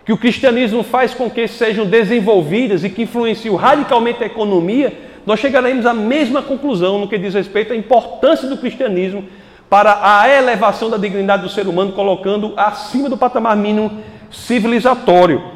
que 0.04 0.14
o 0.14 0.18
cristianismo 0.18 0.84
faz 0.84 1.14
com 1.14 1.30
que 1.30 1.48
sejam 1.48 1.86
desenvolvidas 1.86 2.84
e 2.84 2.90
que 2.90 3.04
influenciam 3.04 3.56
radicalmente 3.56 4.24
a 4.24 4.28
economia, 4.28 4.94
nós 5.26 5.40
chegaremos 5.40 5.86
à 5.86 5.94
mesma 5.94 6.42
conclusão 6.42 7.00
no 7.00 7.08
que 7.08 7.18
diz 7.18 7.34
respeito 7.34 7.74
à 7.74 7.76
importância 7.76 8.48
do 8.48 8.58
cristianismo 8.58 9.26
para 9.70 10.00
a 10.02 10.30
elevação 10.30 10.90
da 10.90 10.98
dignidade 10.98 11.44
do 11.44 11.50
ser 11.50 11.68
humano, 11.68 11.92
colocando 11.92 12.54
acima 12.56 13.10
do 13.10 13.18
patamar 13.18 13.58
mínimo 13.58 14.00
civilizatório. 14.32 15.55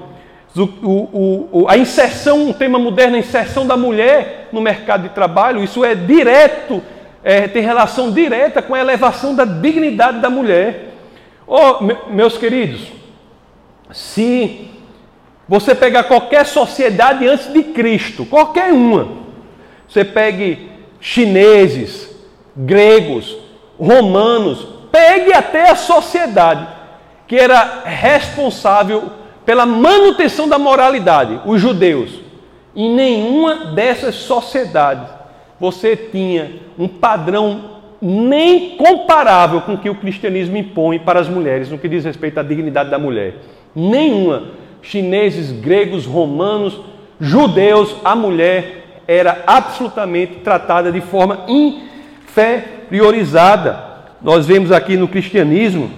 O, 0.56 0.64
o, 0.64 1.50
o, 1.52 1.70
a 1.70 1.78
inserção, 1.78 2.50
um 2.50 2.54
tema 2.54 2.80
moderno, 2.80 3.16
a 3.16 3.20
inserção 3.20 3.68
da 3.68 3.78
mulher 3.78 4.50
no 4.52 4.60
mercado 4.60 5.04
de 5.04 5.10
trabalho, 5.10 5.64
isso 5.64 5.86
é 5.86 5.94
direto, 5.94 6.82
é, 7.24 7.48
tem 7.48 7.62
relação 7.62 8.12
direta 8.12 8.62
com 8.62 8.74
a 8.74 8.80
elevação 8.80 9.36
da 9.36 9.46
dignidade 9.46 10.20
da 10.20 10.30
mulher. 10.30 10.96
Oh, 11.46 11.78
meus 12.10 12.38
queridos, 12.38 12.92
se 13.92 14.70
você 15.48 15.74
pegar 15.74 16.04
qualquer 16.04 16.46
sociedade 16.46 17.28
antes 17.28 17.52
de 17.52 17.64
Cristo, 17.64 18.26
qualquer 18.26 18.72
uma, 18.72 19.08
você 19.88 20.04
pegue 20.04 20.70
chineses, 21.00 22.10
gregos, 22.56 23.38
romanos, 23.80 24.68
pegue 24.92 25.34
até 25.34 25.70
a 25.70 25.76
sociedade 25.76 26.68
que 27.28 27.36
era 27.36 27.84
responsável 27.86 29.19
pela 29.50 29.66
manutenção 29.66 30.48
da 30.48 30.60
moralidade, 30.60 31.42
os 31.44 31.60
judeus. 31.60 32.22
Em 32.76 32.94
nenhuma 32.94 33.74
dessas 33.74 34.14
sociedades 34.14 35.10
você 35.60 35.96
tinha 35.96 36.52
um 36.78 36.88
padrão 36.88 37.80
nem 38.00 38.78
comparável 38.78 39.62
com 39.62 39.74
o 39.74 39.78
que 39.80 39.90
o 39.90 39.96
cristianismo 39.96 40.56
impõe 40.56 41.00
para 41.00 41.20
as 41.20 41.28
mulheres 41.28 41.72
no 41.72 41.80
que 41.80 41.90
diz 41.90 42.06
respeito 42.06 42.40
à 42.40 42.44
dignidade 42.44 42.92
da 42.92 43.00
mulher. 43.00 43.38
Nenhuma. 43.76 44.52
Chineses, 44.84 45.52
gregos, 45.52 46.06
romanos, 46.06 46.80
judeus, 47.20 47.96
a 48.06 48.16
mulher 48.16 49.02
era 49.08 49.46
absolutamente 49.48 50.42
tratada 50.44 50.92
de 50.92 51.02
forma 51.02 51.40
inferiorizada. 51.48 53.84
Nós 54.22 54.46
vemos 54.46 54.72
aqui 54.72 54.96
no 54.96 55.08
cristianismo, 55.08 55.90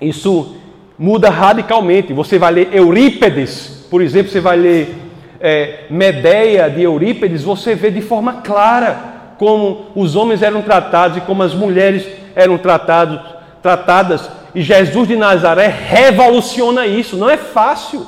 isso 0.00 0.62
muda 0.98 1.30
radicalmente. 1.30 2.12
Você 2.12 2.38
vai 2.38 2.52
ler 2.52 2.68
Eurípedes, 2.72 3.86
por 3.90 4.02
exemplo, 4.02 4.30
você 4.30 4.40
vai 4.40 4.56
ler 4.56 4.94
é, 5.40 5.84
Medeia 5.90 6.70
de 6.70 6.82
Eurípedes, 6.82 7.42
você 7.42 7.74
vê 7.74 7.90
de 7.90 8.00
forma 8.00 8.34
clara 8.44 9.14
como 9.38 9.86
os 9.94 10.16
homens 10.16 10.42
eram 10.42 10.62
tratados 10.62 11.18
e 11.18 11.20
como 11.20 11.42
as 11.42 11.54
mulheres 11.54 12.06
eram 12.34 12.56
tratados, 12.56 13.20
tratadas. 13.62 14.30
E 14.54 14.62
Jesus 14.62 15.08
de 15.08 15.16
Nazaré 15.16 15.66
revoluciona 15.66 16.86
isso. 16.86 17.16
Não 17.16 17.28
é 17.28 17.36
fácil. 17.36 18.06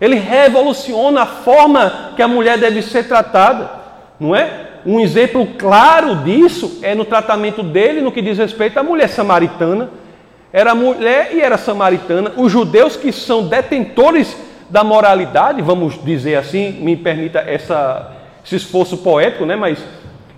Ele 0.00 0.16
revoluciona 0.16 1.22
a 1.22 1.26
forma 1.26 2.12
que 2.14 2.22
a 2.22 2.28
mulher 2.28 2.58
deve 2.58 2.82
ser 2.82 3.08
tratada, 3.08 3.70
não 4.20 4.36
é? 4.36 4.66
Um 4.86 5.00
exemplo 5.00 5.46
claro 5.58 6.16
disso 6.16 6.78
é 6.82 6.94
no 6.94 7.04
tratamento 7.04 7.62
dele 7.62 8.00
no 8.00 8.12
que 8.12 8.22
diz 8.22 8.38
respeito 8.38 8.78
à 8.78 8.82
mulher 8.82 9.08
samaritana. 9.08 9.90
Era 10.52 10.74
mulher 10.74 11.30
e 11.34 11.40
era 11.40 11.58
samaritana. 11.58 12.32
Os 12.36 12.50
judeus 12.50 12.96
que 12.96 13.12
são 13.12 13.46
detentores 13.46 14.36
da 14.70 14.82
moralidade, 14.84 15.62
vamos 15.62 16.02
dizer 16.02 16.36
assim, 16.36 16.72
me 16.72 16.96
permita 16.96 17.38
essa, 17.40 18.12
esse 18.44 18.56
esforço 18.56 18.98
poético, 18.98 19.44
né? 19.44 19.56
Mas 19.56 19.78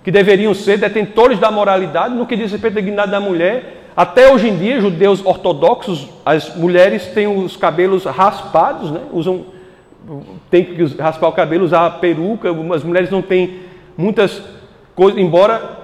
que 0.03 0.11
deveriam 0.11 0.53
ser 0.53 0.77
detentores 0.77 1.39
da 1.39 1.51
moralidade 1.51 2.15
no 2.15 2.25
que 2.25 2.35
diz 2.35 2.51
respeito 2.51 2.77
à 2.77 2.81
dignidade 2.81 3.11
da 3.11 3.19
mulher. 3.19 3.81
Até 3.95 4.31
hoje 4.31 4.49
em 4.49 4.57
dia, 4.57 4.81
judeus 4.81 5.23
ortodoxos, 5.23 6.09
as 6.25 6.55
mulheres 6.55 7.07
têm 7.07 7.27
os 7.27 7.57
cabelos 7.57 8.05
raspados, 8.05 8.89
né? 8.89 9.01
usam, 9.11 9.45
tem 10.49 10.63
que 10.63 10.83
raspar 10.99 11.27
o 11.27 11.33
cabelo, 11.33 11.65
usar 11.65 11.99
peruca, 11.99 12.49
as 12.73 12.83
mulheres 12.83 13.11
não 13.11 13.21
têm 13.21 13.59
muitas 13.97 14.41
coisas, 14.95 15.19
embora, 15.19 15.83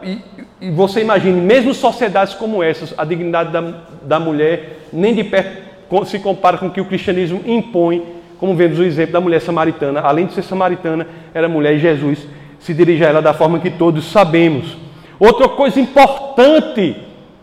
e, 0.59 0.71
você 0.71 1.01
imagine, 1.01 1.39
mesmo 1.39 1.73
sociedades 1.73 2.33
como 2.33 2.63
essas, 2.63 2.93
a 2.97 3.05
dignidade 3.05 3.51
da, 3.51 3.61
da 4.01 4.19
mulher 4.19 4.79
nem 4.91 5.13
de 5.13 5.23
perto 5.23 5.67
se 6.05 6.19
compara 6.19 6.57
com 6.57 6.67
o 6.67 6.71
que 6.71 6.81
o 6.81 6.85
cristianismo 6.85 7.41
impõe, 7.45 8.03
como 8.39 8.55
vemos 8.55 8.79
o 8.79 8.83
exemplo 8.83 9.13
da 9.13 9.21
mulher 9.21 9.39
samaritana, 9.39 10.01
além 10.01 10.25
de 10.25 10.33
ser 10.33 10.43
samaritana, 10.43 11.07
era 11.33 11.47
mulher 11.47 11.75
e 11.75 11.79
Jesus 11.79 12.27
se 12.59 12.73
dirige 12.73 13.05
a 13.05 13.09
ela 13.09 13.21
da 13.21 13.33
forma 13.33 13.59
que 13.59 13.69
todos 13.69 14.11
sabemos. 14.11 14.77
Outra 15.19 15.47
coisa 15.47 15.79
importante 15.79 16.95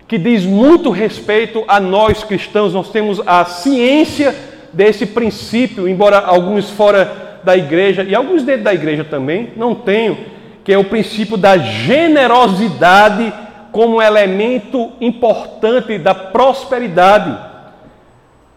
que 0.07 0.18
diz 0.18 0.44
muito 0.44 0.90
respeito 0.90 1.64
a 1.66 1.81
nós 1.81 2.22
cristãos, 2.22 2.74
nós 2.74 2.90
temos 2.90 3.20
a 3.27 3.44
ciência 3.44 4.35
desse 4.72 5.07
princípio, 5.07 5.88
embora 5.88 6.18
alguns 6.18 6.70
fora 6.70 7.40
da 7.42 7.57
igreja 7.57 8.03
e 8.03 8.14
alguns 8.14 8.42
dentro 8.42 8.64
da 8.64 8.74
igreja 8.74 9.05
também 9.05 9.50
não 9.57 9.74
tenham, 9.74 10.16
que 10.64 10.72
é 10.72 10.79
o 10.79 10.85
princípio 10.85 11.37
da 11.37 11.59
generosidade 11.59 13.33
como 13.70 14.00
elemento 14.00 14.92
importante 15.00 15.98
da 15.98 16.14
prosperidade. 16.14 17.37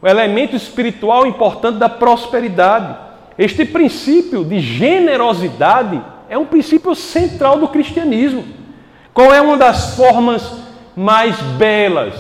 O 0.02 0.08
elemento 0.08 0.56
espiritual 0.56 1.28
importante 1.28 1.78
da 1.78 1.90
prosperidade. 1.90 2.96
Este 3.38 3.66
princípio 3.66 4.46
de 4.46 4.60
generosidade 4.60 6.02
é 6.30 6.38
um 6.38 6.46
princípio 6.46 6.96
central 6.96 7.60
do 7.60 7.68
cristianismo. 7.68 8.46
Qual 9.14 9.34
é 9.34 9.42
uma 9.42 9.58
das 9.58 9.96
formas 9.96 10.50
mais 10.96 11.36
belas 11.58 12.14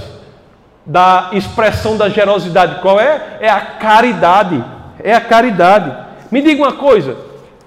da 0.86 1.30
expressão 1.32 1.96
da 1.96 2.10
generosidade? 2.10 2.82
Qual 2.82 3.00
é? 3.00 3.38
É 3.40 3.50
a 3.50 3.62
caridade. 3.62 4.64
É 5.02 5.14
a 5.14 5.22
caridade. 5.22 5.96
Me 6.32 6.42
diga 6.42 6.64
uma 6.64 6.74
coisa: 6.74 7.16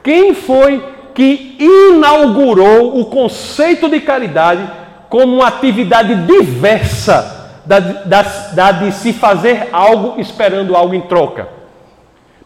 quem 0.03 0.35
foi 0.35 0.83
que 1.15 1.57
inaugurou 1.59 2.99
o 3.01 3.07
conceito 3.07 3.89
de 3.89 4.01
caridade 4.01 4.63
como 5.09 5.37
uma 5.37 5.49
atividade 5.49 6.15
diversa 6.15 7.59
da, 7.65 7.79
da, 7.79 8.23
da 8.23 8.73
de 8.73 8.93
se 8.93 9.13
fazer 9.13 9.69
algo 9.73 10.21
esperando 10.21 10.77
algo 10.77 10.95
em 10.95 11.01
troca? 11.01 11.49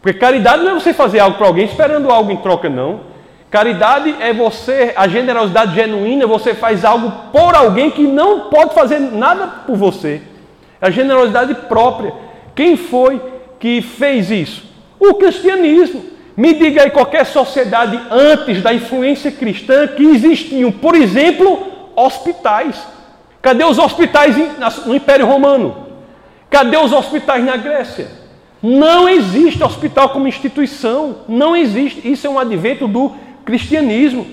Porque 0.01 0.19
caridade 0.19 0.63
não 0.63 0.71
é 0.71 0.73
você 0.75 0.93
fazer 0.93 1.19
algo 1.19 1.37
para 1.37 1.47
alguém 1.47 1.65
esperando 1.65 2.11
algo 2.11 2.31
em 2.31 2.37
troca, 2.37 2.69
não. 2.69 3.15
Caridade 3.49 4.15
é 4.19 4.33
você, 4.33 4.93
a 4.95 5.07
generosidade 5.07 5.73
genuína, 5.73 6.27
você 6.27 6.53
faz 6.53 6.83
algo 6.83 7.11
por 7.31 7.55
alguém 7.55 7.89
que 7.89 8.03
não 8.03 8.49
pode 8.49 8.73
fazer 8.73 8.99
nada 8.99 9.47
por 9.65 9.75
você. 9.75 10.21
É 10.81 10.87
a 10.87 10.91
generosidade 10.91 11.55
própria. 11.55 12.13
Quem 12.53 12.75
foi 12.75 13.21
que 13.59 13.81
fez 13.81 14.29
isso? 14.29 14.63
O 14.99 15.15
cristianismo. 15.15 16.14
Me 16.37 16.53
diga 16.53 16.83
aí 16.83 16.89
qualquer 16.89 17.25
sociedade 17.25 17.99
antes 18.11 18.61
da 18.61 18.73
influência 18.73 19.31
cristã 19.31 19.87
que 19.87 20.03
existiam, 20.03 20.71
por 20.71 20.93
exemplo, 20.93 21.91
hospitais. 21.95 22.85
Cadê 23.41 23.63
os 23.63 23.77
hospitais 23.77 24.35
no 24.85 24.95
Império 24.95 25.25
Romano? 25.25 25.85
Cadê 26.49 26.77
os 26.77 26.91
hospitais 26.91 27.43
na 27.43 27.55
Grécia? 27.55 28.07
Não 28.61 29.07
existe 29.07 29.63
hospital 29.63 30.09
como 30.09 30.27
instituição, 30.27 31.17
não 31.27 31.55
existe. 31.55 32.09
Isso 32.09 32.27
é 32.27 32.29
um 32.29 32.39
advento 32.39 32.87
do 32.87 33.13
cristianismo. 33.45 34.25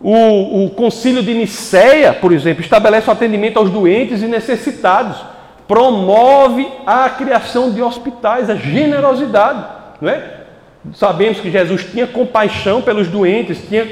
O, 0.00 0.64
o 0.64 0.70
concílio 0.70 1.22
de 1.22 1.34
Nicéia, 1.34 2.12
por 2.12 2.32
exemplo, 2.32 2.62
estabelece 2.62 3.08
o 3.08 3.12
atendimento 3.12 3.58
aos 3.58 3.70
doentes 3.70 4.22
e 4.22 4.26
necessitados, 4.26 5.18
promove 5.66 6.66
a 6.86 7.10
criação 7.10 7.70
de 7.70 7.82
hospitais, 7.82 8.48
a 8.48 8.54
generosidade, 8.54 9.64
não 10.00 10.08
é? 10.08 10.38
Sabemos 10.94 11.40
que 11.40 11.50
Jesus 11.50 11.84
tinha 11.84 12.06
compaixão 12.06 12.80
pelos 12.80 13.08
doentes, 13.08 13.66
tinha, 13.68 13.84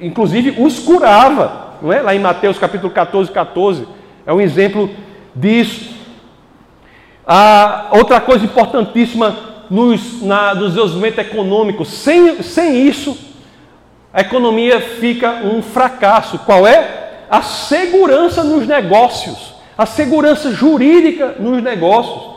inclusive 0.00 0.62
os 0.62 0.78
curava, 0.78 1.76
não 1.82 1.92
é? 1.92 2.00
Lá 2.00 2.14
em 2.14 2.20
Mateus 2.20 2.58
capítulo 2.58 2.92
14, 2.92 3.30
14, 3.30 3.86
é 4.26 4.32
um 4.32 4.40
exemplo 4.40 4.90
disso. 5.34 5.94
Ah, 7.26 7.88
outra 7.92 8.20
coisa 8.20 8.44
importantíssima 8.44 9.36
nos, 9.70 10.22
na, 10.22 10.54
no 10.54 10.68
desenvolvimento 10.68 11.18
econômico, 11.18 11.84
sem, 11.84 12.42
sem 12.42 12.86
isso, 12.86 13.16
a 14.12 14.20
economia 14.20 14.80
fica 14.80 15.40
um 15.42 15.62
fracasso. 15.62 16.38
Qual 16.40 16.66
é? 16.66 17.24
A 17.28 17.42
segurança 17.42 18.44
nos 18.44 18.66
negócios, 18.66 19.54
a 19.76 19.86
segurança 19.86 20.52
jurídica 20.52 21.34
nos 21.38 21.62
negócios. 21.62 22.33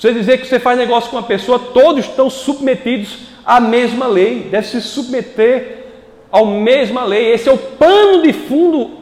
Você 0.00 0.14
dizer 0.14 0.38
que 0.38 0.46
você 0.46 0.58
faz 0.58 0.78
negócio 0.78 1.10
com 1.10 1.16
uma 1.16 1.22
pessoa, 1.22 1.58
todos 1.58 2.06
estão 2.06 2.30
submetidos 2.30 3.18
à 3.44 3.60
mesma 3.60 4.06
lei, 4.06 4.48
deve 4.50 4.66
se 4.66 4.80
submeter 4.80 5.88
à 6.32 6.42
mesma 6.42 7.04
lei. 7.04 7.34
Esse 7.34 7.50
é 7.50 7.52
o 7.52 7.58
pano 7.58 8.22
de 8.22 8.32
fundo 8.32 8.92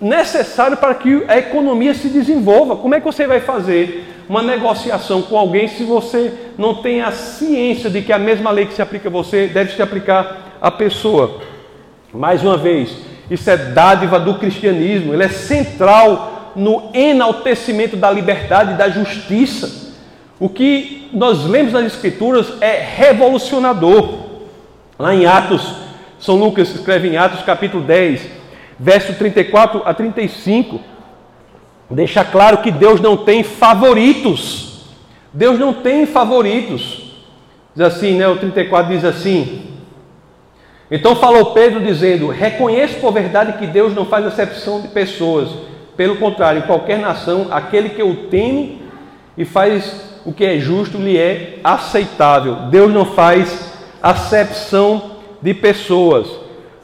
necessário 0.00 0.76
para 0.78 0.96
que 0.96 1.22
a 1.28 1.38
economia 1.38 1.94
se 1.94 2.08
desenvolva. 2.08 2.74
Como 2.74 2.92
é 2.92 2.98
que 2.98 3.06
você 3.06 3.24
vai 3.24 3.38
fazer 3.38 4.04
uma 4.28 4.42
negociação 4.42 5.22
com 5.22 5.38
alguém 5.38 5.68
se 5.68 5.84
você 5.84 6.32
não 6.58 6.82
tem 6.82 7.02
a 7.02 7.12
ciência 7.12 7.88
de 7.88 8.02
que 8.02 8.12
a 8.12 8.18
mesma 8.18 8.50
lei 8.50 8.66
que 8.66 8.74
se 8.74 8.82
aplica 8.82 9.08
a 9.08 9.12
você 9.12 9.46
deve 9.46 9.76
se 9.76 9.80
aplicar 9.80 10.56
à 10.60 10.72
pessoa? 10.72 11.40
Mais 12.12 12.42
uma 12.42 12.56
vez, 12.56 12.96
isso 13.30 13.48
é 13.48 13.56
dádiva 13.56 14.18
do 14.18 14.34
cristianismo, 14.34 15.14
ele 15.14 15.22
é 15.22 15.28
central 15.28 16.52
no 16.56 16.90
enaltecimento 16.92 17.96
da 17.96 18.10
liberdade 18.10 18.72
e 18.72 18.76
da 18.76 18.88
justiça. 18.88 19.79
O 20.40 20.48
que 20.48 21.10
nós 21.12 21.44
lemos 21.44 21.74
nas 21.74 21.84
Escrituras 21.84 22.54
é 22.62 22.80
revolucionador. 22.80 24.20
Lá 24.98 25.14
em 25.14 25.26
Atos, 25.26 25.74
São 26.18 26.36
Lucas 26.36 26.74
escreve 26.74 27.08
em 27.08 27.18
Atos 27.18 27.42
capítulo 27.42 27.84
10, 27.84 28.26
verso 28.78 29.12
34 29.14 29.82
a 29.84 29.92
35, 29.92 30.80
deixa 31.90 32.24
claro 32.24 32.58
que 32.58 32.70
Deus 32.70 33.02
não 33.02 33.18
tem 33.18 33.42
favoritos. 33.42 34.86
Deus 35.30 35.58
não 35.58 35.74
tem 35.74 36.06
favoritos. 36.06 37.12
Diz 37.76 37.84
assim, 37.84 38.16
né? 38.16 38.26
O 38.26 38.38
34 38.38 38.94
diz 38.94 39.04
assim: 39.04 39.66
Então 40.90 41.14
falou 41.14 41.52
Pedro 41.52 41.80
dizendo: 41.80 42.28
Reconheço 42.28 42.94
por 42.96 43.12
verdade 43.12 43.58
que 43.58 43.66
Deus 43.66 43.94
não 43.94 44.06
faz 44.06 44.24
acepção 44.26 44.80
de 44.80 44.88
pessoas. 44.88 45.50
Pelo 45.96 46.16
contrário, 46.16 46.60
em 46.60 46.66
qualquer 46.66 46.98
nação, 46.98 47.48
aquele 47.50 47.90
que 47.90 48.02
o 48.02 48.28
teme 48.28 48.80
e 49.36 49.44
faz 49.44 50.09
o 50.24 50.32
que 50.32 50.44
é 50.44 50.58
justo 50.58 50.98
lhe 50.98 51.16
é 51.16 51.58
aceitável. 51.62 52.54
Deus 52.70 52.92
não 52.92 53.04
faz 53.04 53.72
acepção 54.02 55.16
de 55.40 55.54
pessoas. 55.54 56.28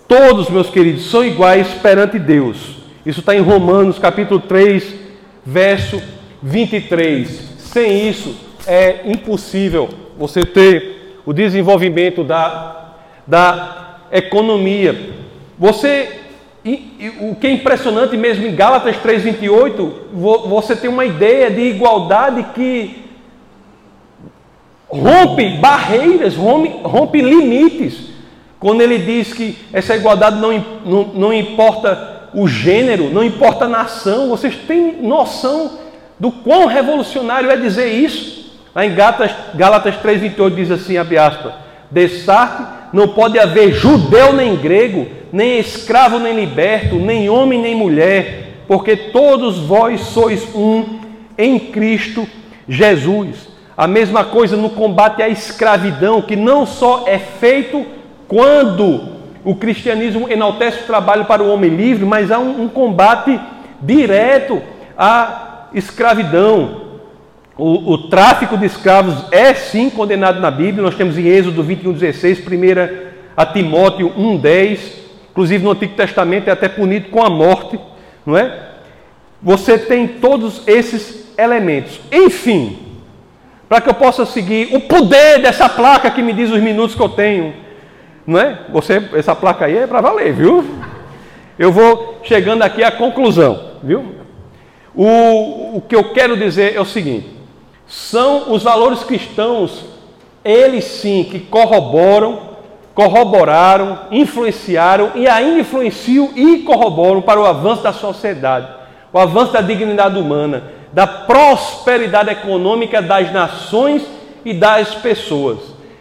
Todos, 0.09 0.49
meus 0.49 0.70
queridos, 0.70 1.11
são 1.11 1.24
iguais 1.24 1.68
perante 1.82 2.18
Deus. 2.18 2.76
Isso 3.05 3.20
está 3.20 3.34
em 3.34 3.41
Romanos 3.41 3.99
capítulo 3.99 4.41
3, 4.41 4.95
verso 5.45 6.03
23. 6.43 7.28
Sem 7.59 8.09
isso 8.09 8.34
é 8.66 9.01
impossível 9.05 9.89
você 10.18 10.45
ter 10.45 11.20
o 11.24 11.32
desenvolvimento 11.32 12.24
da, 12.24 12.95
da 13.26 13.99
economia. 14.12 15.14
Você 15.59 16.20
o 17.20 17.37
que 17.37 17.47
é 17.47 17.51
impressionante 17.53 18.16
mesmo 18.16 18.45
em 18.45 18.55
Gálatas 18.55 18.97
3:28, 18.97 19.93
você 20.49 20.74
tem 20.74 20.91
uma 20.91 21.05
ideia 21.05 21.49
de 21.49 21.61
igualdade 21.61 22.45
que 22.55 23.06
rompe 24.89 25.57
barreiras, 25.59 26.34
rompe, 26.34 26.80
rompe 26.82 27.20
limites. 27.20 28.11
Quando 28.59 28.80
ele 28.80 28.99
diz 28.99 29.32
que 29.32 29.59
essa 29.72 29.95
igualdade 29.95 30.41
não, 30.41 30.64
não, 30.84 31.05
não 31.14 31.32
importa 31.32 32.30
o 32.34 32.49
gênero, 32.49 33.11
não 33.11 33.22
importa 33.24 33.66
a 33.66 33.68
nação, 33.68 34.28
vocês 34.28 34.55
têm 34.66 35.03
noção 35.03 35.78
do 36.18 36.32
quão 36.32 36.66
revolucionário 36.66 37.51
é 37.51 37.57
dizer 37.57 37.89
isso? 37.89 38.47
Lá 38.74 38.84
em 38.84 38.95
Gálatas, 38.95 39.30
Gálatas 39.55 39.95
3,28 39.97 40.55
diz 40.55 40.70
assim, 40.70 40.97
abre 40.97 41.18
aspas, 41.18 41.53
não 42.93 43.09
pode 43.09 43.39
haver 43.39 43.72
judeu 43.72 44.32
nem 44.32 44.57
grego, 44.57 45.07
nem 45.32 45.59
escravo 45.59 46.18
nem 46.18 46.34
liberto, 46.34 46.97
nem 46.97 47.28
homem 47.28 47.61
nem 47.61 47.74
mulher, 47.74 48.64
porque 48.66 48.97
todos 48.97 49.59
vós 49.59 50.01
sois 50.01 50.47
um 50.55 51.01
em 51.39 51.59
Cristo 51.59 52.26
Jesus. 52.68 53.56
A 53.77 53.87
mesma 53.87 54.24
coisa 54.24 54.57
no 54.57 54.70
combate 54.70 55.22
à 55.22 55.29
escravidão, 55.29 56.22
que 56.22 56.35
não 56.35 56.64
só 56.64 57.05
é 57.07 57.18
feito 57.18 57.85
quando 58.27 59.16
o 59.45 59.55
cristianismo 59.55 60.31
enaltece 60.31 60.81
o 60.83 60.87
trabalho 60.87 61.27
para 61.27 61.43
o 61.43 61.53
homem 61.53 61.70
livre, 61.70 62.05
mas 62.05 62.31
há 62.31 62.39
um, 62.39 62.62
um 62.62 62.68
combate 62.68 63.39
direto 63.81 64.62
à 64.97 65.68
escravidão. 65.74 66.87
O, 67.57 67.93
o, 67.93 68.09
tráfico 68.09 68.57
de 68.57 68.66
escravos 68.66 69.31
é 69.31 69.55
sim 69.55 69.89
condenado 69.89 70.41
na 70.41 70.51
Bíblia, 70.51 70.83
nós 70.83 70.95
temos 70.95 71.16
em 71.16 71.27
Êxodo 71.27 71.62
21,16, 71.64 72.41
1 72.41 73.07
a 73.37 73.47
Timóteo 73.47 74.11
1,10, 74.11 74.79
inclusive 75.31 75.64
no 75.64 75.70
Antigo 75.70 75.95
Testamento 75.95 76.49
é 76.49 76.53
até 76.53 76.68
punido 76.68 77.09
com 77.09 77.22
a 77.22 77.31
morte, 77.31 77.79
não 78.24 78.37
é? 78.37 78.62
Você 79.43 79.79
tem 79.79 80.09
todos 80.09 80.62
esses 80.66 81.33
elementos. 81.39 82.01
Enfim, 82.11 82.86
para 83.69 83.81
que 83.81 83.89
eu 83.89 83.95
possa 83.95 84.25
seguir 84.25 84.75
o 84.75 84.81
poder 84.81 85.41
dessa 85.41 85.69
placa 85.69 86.11
que 86.11 86.23
me 86.23 86.33
diz 86.33 86.51
os 86.51 86.61
minutos 86.61 86.95
que 86.95 87.03
eu 87.03 87.09
tenho. 87.09 87.55
Não 88.27 88.41
é? 88.41 88.61
Você, 88.71 89.03
essa 89.14 89.35
placa 89.35 89.67
aí 89.67 89.79
é 89.79 89.87
para 89.87 90.01
valer, 90.01 90.33
viu? 90.33 90.64
Eu 91.59 91.73
vou 91.73 92.21
chegando 92.23 92.62
aqui 92.62 92.83
à 92.83 92.91
conclusão, 92.91 93.73
viu? 93.83 94.14
O, 94.95 95.77
o 95.77 95.83
que 95.87 95.95
eu 95.95 96.12
quero 96.12 96.37
dizer 96.37 96.75
é 96.75 96.81
o 96.81 96.85
seguinte: 96.85 97.29
são 97.87 98.53
os 98.53 98.62
valores 98.62 99.05
cristãos, 99.05 99.85
eles 100.45 100.85
sim 100.85 101.25
que 101.25 101.39
corroboram, 101.39 102.41
corroboraram, 102.95 104.01
influenciaram 104.11 105.12
e 105.14 105.29
ainda 105.29 105.61
influenciam 105.61 106.31
e 106.35 106.59
corroboram 106.59 107.23
para 107.23 107.41
o 107.41 107.47
avanço 107.47 107.83
da 107.83 107.93
sociedade, 107.93 108.69
o 109.12 109.19
avanço 109.19 109.53
da 109.53 109.61
dignidade 109.61 110.19
humana, 110.19 110.64
da 110.97 111.07
prosperidade 111.07 112.30
econômica 112.30 113.03
das 113.03 113.30
nações 113.30 114.03
e 114.47 114.55
das 114.55 114.94
pessoas. 114.94 115.59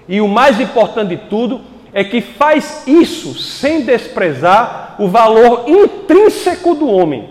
E 0.08 0.22
o 0.22 0.28
mais 0.30 0.58
importante 0.62 1.10
de 1.10 1.18
tudo 1.30 1.60
é 1.92 2.02
que 2.02 2.22
faz 2.22 2.88
isso 2.88 3.38
sem 3.38 3.82
desprezar 3.82 4.96
o 4.98 5.10
valor 5.10 5.66
intrínseco 5.68 6.76
do 6.76 6.90
homem. 6.90 7.28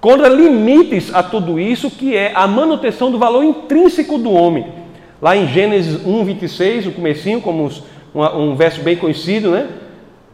Contra 0.00 0.26
limites 0.30 1.14
a 1.14 1.22
tudo 1.22 1.60
isso, 1.60 1.90
que 1.90 2.16
é 2.16 2.32
a 2.34 2.46
manutenção 2.46 3.10
do 3.10 3.18
valor 3.18 3.44
intrínseco 3.44 4.16
do 4.16 4.32
homem. 4.32 4.66
Lá 5.20 5.36
em 5.36 5.46
Gênesis 5.48 6.00
1, 6.06 6.24
26, 6.24 6.86
o 6.86 6.92
comecinho, 6.92 7.42
como 7.42 7.70
um, 8.14 8.22
um 8.22 8.56
verso 8.56 8.80
bem 8.80 8.96
conhecido, 8.96 9.50
né? 9.50 9.68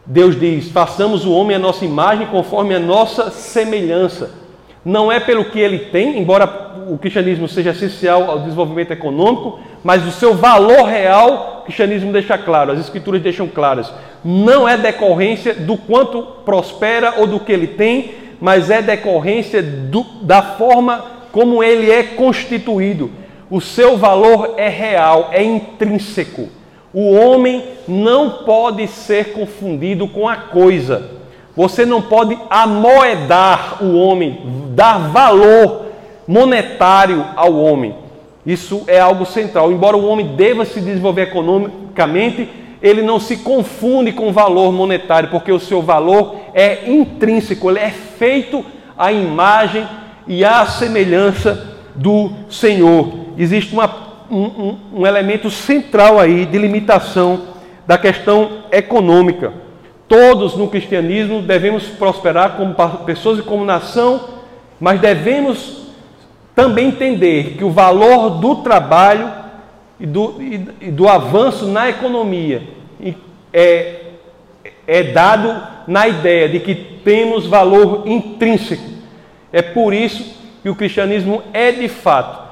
Deus 0.05 0.39
diz: 0.39 0.71
façamos 0.71 1.25
o 1.25 1.33
homem 1.33 1.57
a 1.57 1.59
nossa 1.59 1.83
imagem 1.83 2.25
conforme 2.27 2.73
a 2.73 2.79
nossa 2.79 3.31
semelhança 3.31 4.46
não 4.87 5.11
é 5.11 5.19
pelo 5.19 5.43
que 5.43 5.59
ele 5.59 5.79
tem, 5.79 6.17
embora 6.17 6.71
o 6.89 6.97
cristianismo 6.97 7.45
seja 7.45 7.71
essencial 7.71 8.31
ao 8.31 8.39
desenvolvimento 8.39 8.91
econômico, 8.91 9.59
mas 9.83 10.07
o 10.07 10.11
seu 10.11 10.33
valor 10.33 10.85
real, 10.85 11.59
o 11.59 11.65
cristianismo 11.65 12.13
deixa 12.13 12.37
claro, 12.37 12.71
as 12.71 12.79
escrituras 12.79 13.21
deixam 13.21 13.49
claras. 13.49 13.93
Não 14.23 14.65
é 14.65 14.77
decorrência 14.77 15.53
do 15.53 15.75
quanto 15.75 16.21
prospera 16.45 17.15
ou 17.17 17.27
do 17.27 17.37
que 17.37 17.51
ele 17.51 17.67
tem, 17.67 18.13
mas 18.39 18.69
é 18.69 18.81
decorrência 18.81 19.61
do, 19.61 20.05
da 20.21 20.41
forma 20.41 21.03
como 21.33 21.61
ele 21.61 21.91
é 21.91 22.03
constituído. 22.03 23.11
O 23.49 23.59
seu 23.59 23.97
valor 23.97 24.53
é 24.55 24.69
real, 24.69 25.31
é 25.33 25.43
intrínseco. 25.43 26.47
O 26.93 27.11
homem 27.13 27.61
não 27.89 28.29
pode 28.45 28.87
ser 28.87 29.33
confundido 29.33 30.07
com 30.07 30.29
a 30.29 30.37
coisa. 30.37 31.16
Você 31.57 31.87
não 31.87 32.03
pode 32.03 32.37
amoedar 32.51 33.83
o 33.83 33.97
homem, 33.97 34.39
dar 34.75 35.09
valor 35.09 35.87
monetário 36.27 37.25
ao 37.35 37.55
homem. 37.55 37.95
Isso 38.45 38.83
é 38.85 38.99
algo 38.99 39.25
central. 39.25 39.71
Embora 39.71 39.97
o 39.97 40.05
homem 40.05 40.35
deva 40.35 40.65
se 40.65 40.79
desenvolver 40.79 41.23
economicamente, 41.23 42.47
ele 42.79 43.01
não 43.01 43.19
se 43.19 43.37
confunde 43.37 44.11
com 44.11 44.31
valor 44.31 44.71
monetário, 44.71 45.29
porque 45.29 45.51
o 45.51 45.59
seu 45.59 45.81
valor 45.81 46.35
é 46.53 46.87
intrínseco, 46.91 47.71
ele 47.71 47.79
é 47.79 47.89
feito 47.89 48.63
à 48.95 49.11
imagem 49.11 49.87
e 50.27 50.45
à 50.45 50.63
semelhança 50.67 51.75
do 51.95 52.29
Senhor. 52.51 53.11
Existe 53.35 53.73
uma, 53.73 53.91
um, 54.29 54.75
um 54.93 55.07
elemento 55.07 55.49
central 55.49 56.19
aí 56.19 56.45
de 56.45 56.57
limitação 56.59 57.39
da 57.87 57.97
questão 57.97 58.63
econômica. 58.71 59.65
Todos 60.07 60.55
no 60.55 60.69
cristianismo 60.69 61.41
devemos 61.41 61.83
prosperar 61.83 62.55
como 62.55 62.73
pessoas 63.03 63.39
e 63.39 63.41
como 63.41 63.65
nação, 63.65 64.21
mas 64.79 65.01
devemos 65.01 65.87
também 66.55 66.87
entender 66.87 67.55
que 67.57 67.63
o 67.63 67.69
valor 67.69 68.29
do 68.39 68.55
trabalho 68.57 69.29
e 69.99 70.05
do, 70.05 70.41
e, 70.41 70.91
do 70.91 71.09
avanço 71.09 71.67
na 71.67 71.89
economia 71.89 72.63
é, 73.51 73.95
é 74.87 75.03
dado 75.03 75.61
na 75.87 76.07
ideia 76.07 76.47
de 76.47 76.59
que 76.61 76.73
temos 76.75 77.45
valor 77.45 78.03
intrínseco. 78.07 78.89
É 79.51 79.61
por 79.61 79.93
isso 79.93 80.37
que 80.63 80.69
o 80.69 80.75
cristianismo 80.75 81.43
é 81.53 81.71
de 81.71 81.89
fato 81.89 82.47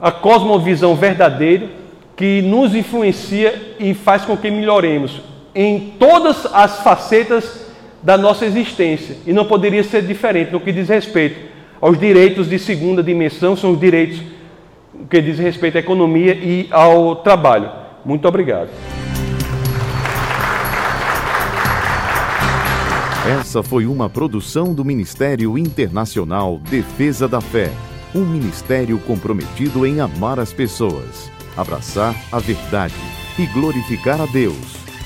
a 0.00 0.12
cosmovisão 0.12 0.94
verdadeira 0.94 1.68
que 2.16 2.42
nos 2.42 2.74
influencia 2.74 3.74
e 3.78 3.92
faz 3.92 4.24
com 4.24 4.36
que 4.36 4.50
melhoremos 4.50 5.31
em 5.54 5.94
todas 5.98 6.46
as 6.46 6.80
facetas 6.80 7.66
da 8.02 8.16
nossa 8.18 8.44
existência. 8.44 9.16
E 9.26 9.32
não 9.32 9.44
poderia 9.44 9.84
ser 9.84 10.02
diferente 10.02 10.52
no 10.52 10.60
que 10.60 10.72
diz 10.72 10.88
respeito 10.88 11.52
aos 11.80 11.98
direitos 11.98 12.48
de 12.48 12.58
segunda 12.60 13.02
dimensão, 13.02 13.56
são 13.56 13.72
os 13.72 13.80
direitos 13.80 14.22
que 15.10 15.20
diz 15.20 15.38
respeito 15.38 15.76
à 15.76 15.80
economia 15.80 16.32
e 16.34 16.68
ao 16.70 17.16
trabalho. 17.16 17.68
Muito 18.04 18.26
obrigado. 18.28 18.68
Essa 23.40 23.62
foi 23.62 23.86
uma 23.86 24.08
produção 24.10 24.74
do 24.74 24.84
Ministério 24.84 25.56
Internacional 25.56 26.58
Defesa 26.58 27.28
da 27.28 27.40
Fé, 27.40 27.70
um 28.14 28.24
ministério 28.24 28.98
comprometido 28.98 29.86
em 29.86 30.00
amar 30.00 30.40
as 30.40 30.52
pessoas, 30.52 31.30
abraçar 31.56 32.14
a 32.32 32.38
verdade 32.38 32.94
e 33.38 33.46
glorificar 33.46 34.20
a 34.20 34.26
Deus. 34.26 34.81